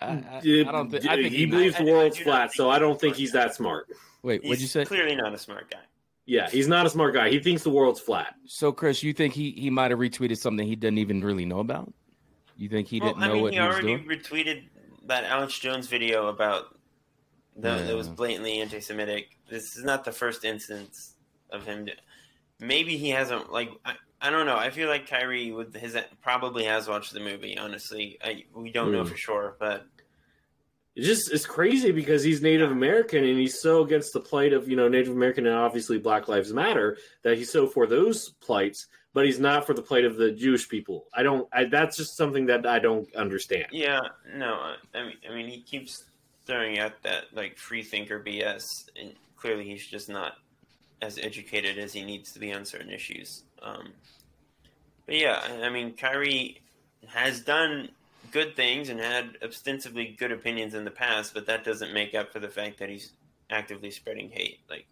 I, 0.01 0.11
I, 0.11 0.73
don't 0.73 0.91
think. 0.91 1.07
I 1.07 1.15
uh, 1.15 1.17
think 1.17 1.33
he 1.33 1.39
he 1.39 1.47
believes 1.47 1.77
the 1.77 1.85
I- 1.85 1.89
I 1.89 1.93
world's 1.93 2.19
flat, 2.19 2.53
so 2.53 2.71
I 2.71 2.79
don't 2.79 3.01
think 3.01 3.17
he's 3.17 3.33
guy. 3.33 3.45
that 3.45 3.55
smart. 3.55 3.89
Wait, 4.23 4.45
what'd 4.45 4.61
you 4.61 4.69
say? 4.69 4.85
Clearly 4.85 5.17
not 5.17 5.35
a 5.35 5.39
smart 5.39 5.71
guy. 5.71 5.81
Yeah, 6.27 6.49
he's 6.49 6.69
not 6.69 6.87
a 6.87 6.91
smart 6.91 7.15
guy. 7.15 7.31
He 7.31 7.41
thinks 7.41 7.63
the 7.63 7.71
world's 7.71 8.01
flat. 8.01 8.35
So, 8.47 8.73
Chris, 8.73 9.03
you 9.03 9.13
think 9.13 9.35
he, 9.35 9.51
he 9.51 9.69
might 9.69 9.91
have 9.91 10.01
retweeted 10.01 10.39
something 10.39 10.67
he 10.67 10.77
didn't 10.77 10.99
even 10.99 11.23
really 11.23 11.45
know 11.45 11.59
about? 11.59 11.93
You 12.57 12.69
think 12.69 12.89
he 12.89 13.01
well, 13.01 13.11
didn't 13.11 13.23
I 13.23 13.27
know 13.29 13.35
mean, 13.35 13.43
what 13.43 13.53
he 13.53 13.59
he 13.59 13.67
was 13.67 13.75
already 13.77 13.99
retweeted 13.99 14.65
that 15.07 15.25
Alex 15.25 15.59
Jones 15.59 15.87
video 15.89 16.29
about 16.29 16.77
that, 17.57 17.87
that 17.87 17.97
was 17.97 18.09
blatantly 18.09 18.61
anti-Semitic. 18.61 19.27
This 19.51 19.77
is 19.77 19.85
not 19.85 20.05
the 20.05 20.13
first 20.13 20.45
instance 20.45 21.15
of 21.51 21.65
him. 21.67 21.89
Maybe 22.61 22.97
he 22.97 23.11
hasn't. 23.11 23.53
Like, 23.53 23.71
I, 23.85 23.95
I 24.21 24.31
don't 24.31 24.47
know. 24.47 24.57
I 24.57 24.71
feel 24.71 24.89
like 24.89 25.09
Kyrie 25.09 25.53
with 25.53 25.75
his 25.75 25.97
probably 26.23 26.65
has 26.65 26.89
watched 26.89 27.13
the 27.13 27.21
movie. 27.21 27.59
Honestly, 27.59 28.19
I, 28.25 28.45
we 28.55 28.71
don't 28.73 28.91
know 28.93 29.03
Hmm. 29.03 29.09
for 29.11 29.17
sure, 29.17 29.57
but 29.61 29.87
It's 30.97 31.07
just 31.07 31.33
it's 31.33 31.45
crazy 31.47 31.91
because 31.93 32.23
he's 32.23 32.41
Native 32.41 32.71
American 32.71 33.25
and 33.25 33.39
he's 33.39 33.61
so 33.61 33.83
against 33.83 34.13
the 34.13 34.21
plight 34.21 34.53
of 34.53 34.69
you 34.69 34.77
know 34.77 34.89
Native 34.89 35.13
American 35.13 35.47
and 35.47 35.57
obviously 35.57 35.99
Black 35.99 36.29
Lives 36.29 36.53
Matter 36.53 36.97
that 37.23 37.37
he's 37.37 37.51
so 37.53 37.67
for 37.67 37.87
those 37.87 38.31
plights, 38.41 38.87
but 39.15 39.25
he's 39.25 39.41
not 39.41 39.65
for 39.67 39.73
the 39.73 39.81
plight 39.81 40.05
of 40.05 40.17
the 40.17 40.31
Jewish 40.33 40.69
people. 40.69 41.07
I 41.15 41.23
don't. 41.23 41.49
I, 41.53 41.65
that's 41.65 41.97
just 41.97 42.17
something 42.17 42.47
that 42.47 42.67
I 42.67 42.79
don't 42.81 43.13
understand. 43.15 43.69
Yeah, 43.73 44.01
no, 44.35 44.55
I- 44.95 45.03
mean, 45.05 45.17
I 45.31 45.35
mean, 45.35 45.49
he 45.49 45.61
keeps 45.63 46.05
throwing 46.45 46.79
out 46.79 46.93
that 47.05 47.25
like 47.33 47.57
free 47.57 47.83
thinker 47.83 48.21
BS, 48.21 48.65
and 49.01 49.15
clearly 49.37 49.65
he's 49.65 49.87
just 49.87 50.09
not 50.11 50.35
as 51.01 51.19
educated 51.19 51.79
as 51.79 51.93
he 51.93 52.05
needs 52.05 52.33
to 52.33 52.39
be 52.39 52.53
on 52.53 52.65
certain 52.65 52.91
issues. 52.91 53.45
Um, 53.63 53.93
but 55.07 55.17
yeah, 55.17 55.41
I- 55.63 55.69
mean, 55.71 55.95
Kyrie 55.95 56.61
has 57.07 57.41
done 57.41 57.91
good 58.33 58.57
things 58.57 58.89
and 58.89 58.99
had 58.99 59.37
ostensibly 59.43 60.07
good 60.19 60.33
opinions 60.33 60.75
in 60.75 60.85
the 60.85 60.91
past, 60.91 61.35
but 61.35 61.47
that 61.47 61.63
doesn't 61.65 61.93
make 61.93 62.15
up 62.15 62.33
for 62.33 62.41
the 62.41 62.49
fact 62.49 62.79
that 62.79 62.89
he's 62.89 63.13
actively 63.51 63.91
spreading 63.91 64.31
hate. 64.31 64.61
Like, 64.69 64.87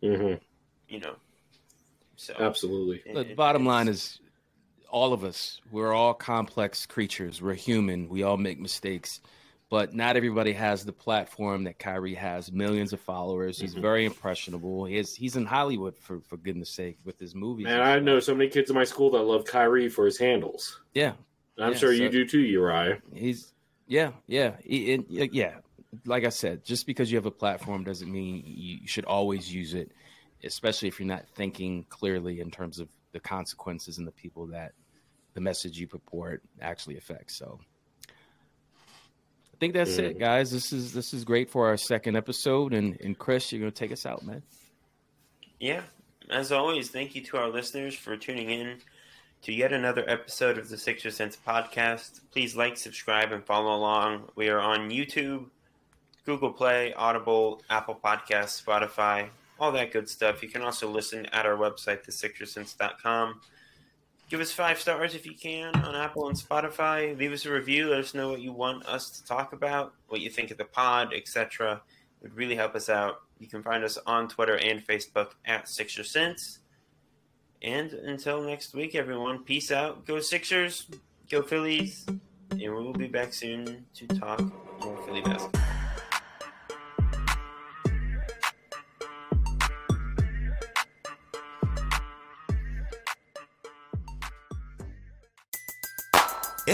hmm 0.00 0.34
you 0.88 1.00
know, 1.00 1.16
so 2.18 2.34
Absolutely. 2.38 3.00
it- 3.06 3.14
The 3.28 3.34
bottom 3.34 3.64
line 3.64 3.88
is 3.88 4.20
all 4.90 5.12
of 5.12 5.22
us, 5.24 5.60
we're 5.70 5.92
all 5.92 6.14
complex 6.14 6.84
creatures. 6.86 7.40
We're 7.40 7.54
human. 7.54 8.08
We 8.08 8.22
all 8.24 8.36
make 8.36 8.58
mistakes. 8.58 9.20
But 9.70 9.94
not 9.94 10.16
everybody 10.16 10.52
has 10.54 10.84
the 10.86 10.94
platform 10.94 11.64
that 11.64 11.78
Kyrie 11.78 12.14
has. 12.14 12.50
Millions 12.50 12.94
of 12.94 13.00
followers. 13.00 13.60
He's 13.60 13.74
Mhm. 13.74 13.82
very 13.82 14.04
impressionable. 14.06 14.86
He 14.86 14.96
is, 14.96 15.14
he's 15.14 15.36
in 15.36 15.44
Hollywood 15.44 15.94
for, 15.98 16.20
for 16.22 16.38
goodness 16.38 16.70
sake 16.70 16.96
with 17.04 17.18
his 17.18 17.34
movies. 17.34 17.64
Man, 17.64 17.74
and 17.80 17.82
I 17.82 17.98
know 17.98 18.18
so 18.18 18.34
many 18.34 18.48
kids 18.48 18.70
in 18.70 18.74
my 18.74 18.84
school 18.84 19.10
that 19.10 19.22
love 19.24 19.44
Kyrie 19.44 19.90
for 19.90 20.06
his 20.06 20.16
handles. 20.18 20.80
Yeah, 20.94 21.12
And 21.56 21.66
I'm 21.66 21.72
Yeah, 21.72 21.78
sure 21.78 21.92
you 21.92 22.08
do 22.08 22.26
too, 22.26 22.40
Uriah. 22.40 23.02
He's 23.14 23.52
yeah, 23.86 24.12
yeah, 24.26 24.56
He- 24.64 24.92
and, 24.94 25.04
yeah. 25.08 25.58
Like 26.06 26.24
I 26.24 26.28
said, 26.30 26.64
just 26.64 26.86
because 26.86 27.10
you 27.10 27.16
have 27.18 27.26
a 27.26 27.30
platform 27.30 27.84
doesn't 27.84 28.10
mean 28.10 28.42
you 28.46 28.86
should 28.86 29.04
always 29.06 29.52
use 29.52 29.74
it, 29.74 29.90
especially 30.44 30.88
if 30.88 30.98
you're 30.98 31.08
not 31.08 31.26
thinking 31.34 31.84
clearly 31.88 32.40
in 32.40 32.50
terms 32.50 32.78
of 32.78 32.88
the 33.12 33.20
consequences 33.20 33.98
and 33.98 34.06
the 34.06 34.12
people 34.12 34.46
that 34.46 34.72
the 35.34 35.40
message 35.40 35.78
you 35.78 35.86
purport 35.86 36.42
actually 36.60 36.96
affects. 36.96 37.36
So 37.36 37.60
I 38.06 39.56
think 39.60 39.74
that's 39.74 39.92
Mm-hmm. 39.92 40.04
it, 40.04 40.18
guys. 40.18 40.50
This 40.50 40.72
is 40.72 40.92
this 40.92 41.12
is 41.12 41.24
great 41.24 41.50
for 41.50 41.66
our 41.66 41.76
second 41.76 42.16
episode, 42.16 42.74
and 42.74 42.98
and 43.00 43.18
Chris, 43.18 43.50
you're 43.52 43.60
gonna 43.60 43.70
take 43.70 43.92
us 43.92 44.06
out, 44.06 44.24
man. 44.24 44.42
Yeah. 45.58 45.82
As 46.30 46.52
always, 46.52 46.90
thank 46.90 47.14
you 47.14 47.22
to 47.24 47.38
our 47.38 47.48
listeners 47.48 47.94
for 47.94 48.16
tuning 48.16 48.50
in 48.50 48.76
to 49.42 49.52
yet 49.52 49.72
another 49.72 50.04
episode 50.08 50.58
of 50.58 50.68
the 50.68 50.76
Sixer 50.76 51.10
Sense 51.10 51.36
podcast. 51.46 52.20
Please 52.32 52.54
like, 52.54 52.76
subscribe, 52.76 53.32
and 53.32 53.42
follow 53.44 53.74
along. 53.74 54.28
We 54.36 54.48
are 54.48 54.60
on 54.60 54.90
YouTube, 54.90 55.46
Google 56.26 56.52
Play, 56.52 56.92
Audible, 56.92 57.62
Apple 57.70 57.98
Podcasts, 58.04 58.62
Spotify, 58.62 59.30
all 59.58 59.72
that 59.72 59.92
good 59.92 60.08
stuff. 60.08 60.42
You 60.42 60.48
can 60.48 60.62
also 60.62 60.88
listen 60.88 61.26
at 61.26 61.46
our 61.46 61.56
website, 61.56 62.06
thesixersense.com. 62.06 63.40
Give 64.30 64.40
us 64.40 64.52
five 64.52 64.78
stars 64.78 65.14
if 65.14 65.24
you 65.24 65.34
can 65.34 65.74
on 65.76 65.94
Apple 65.94 66.28
and 66.28 66.36
Spotify. 66.36 67.16
Leave 67.18 67.32
us 67.32 67.46
a 67.46 67.52
review. 67.52 67.88
Let 67.88 68.00
us 68.00 68.14
know 68.14 68.28
what 68.28 68.40
you 68.40 68.52
want 68.52 68.84
us 68.84 69.10
to 69.10 69.24
talk 69.24 69.54
about, 69.54 69.94
what 70.08 70.20
you 70.20 70.28
think 70.28 70.50
of 70.50 70.58
the 70.58 70.66
pod, 70.66 71.14
etc. 71.14 71.80
It 72.20 72.24
would 72.24 72.36
really 72.36 72.54
help 72.54 72.74
us 72.74 72.90
out. 72.90 73.22
You 73.38 73.46
can 73.46 73.62
find 73.62 73.84
us 73.84 73.96
on 74.06 74.28
Twitter 74.28 74.58
and 74.58 74.86
Facebook 74.86 75.30
at 75.46 75.68
Sixer 75.68 76.04
Sense. 76.04 76.58
And 77.62 77.92
until 77.92 78.42
next 78.42 78.74
week, 78.74 78.94
everyone, 78.94 79.44
peace 79.44 79.72
out. 79.72 80.06
Go 80.06 80.20
Sixers, 80.20 80.86
go 81.30 81.42
Phillies, 81.42 82.04
and 82.50 82.60
we 82.60 82.68
will 82.68 82.92
be 82.92 83.08
back 83.08 83.32
soon 83.32 83.86
to 83.94 84.06
talk 84.08 84.40
more 84.84 84.96
Philly 85.06 85.22
basketball. 85.22 85.67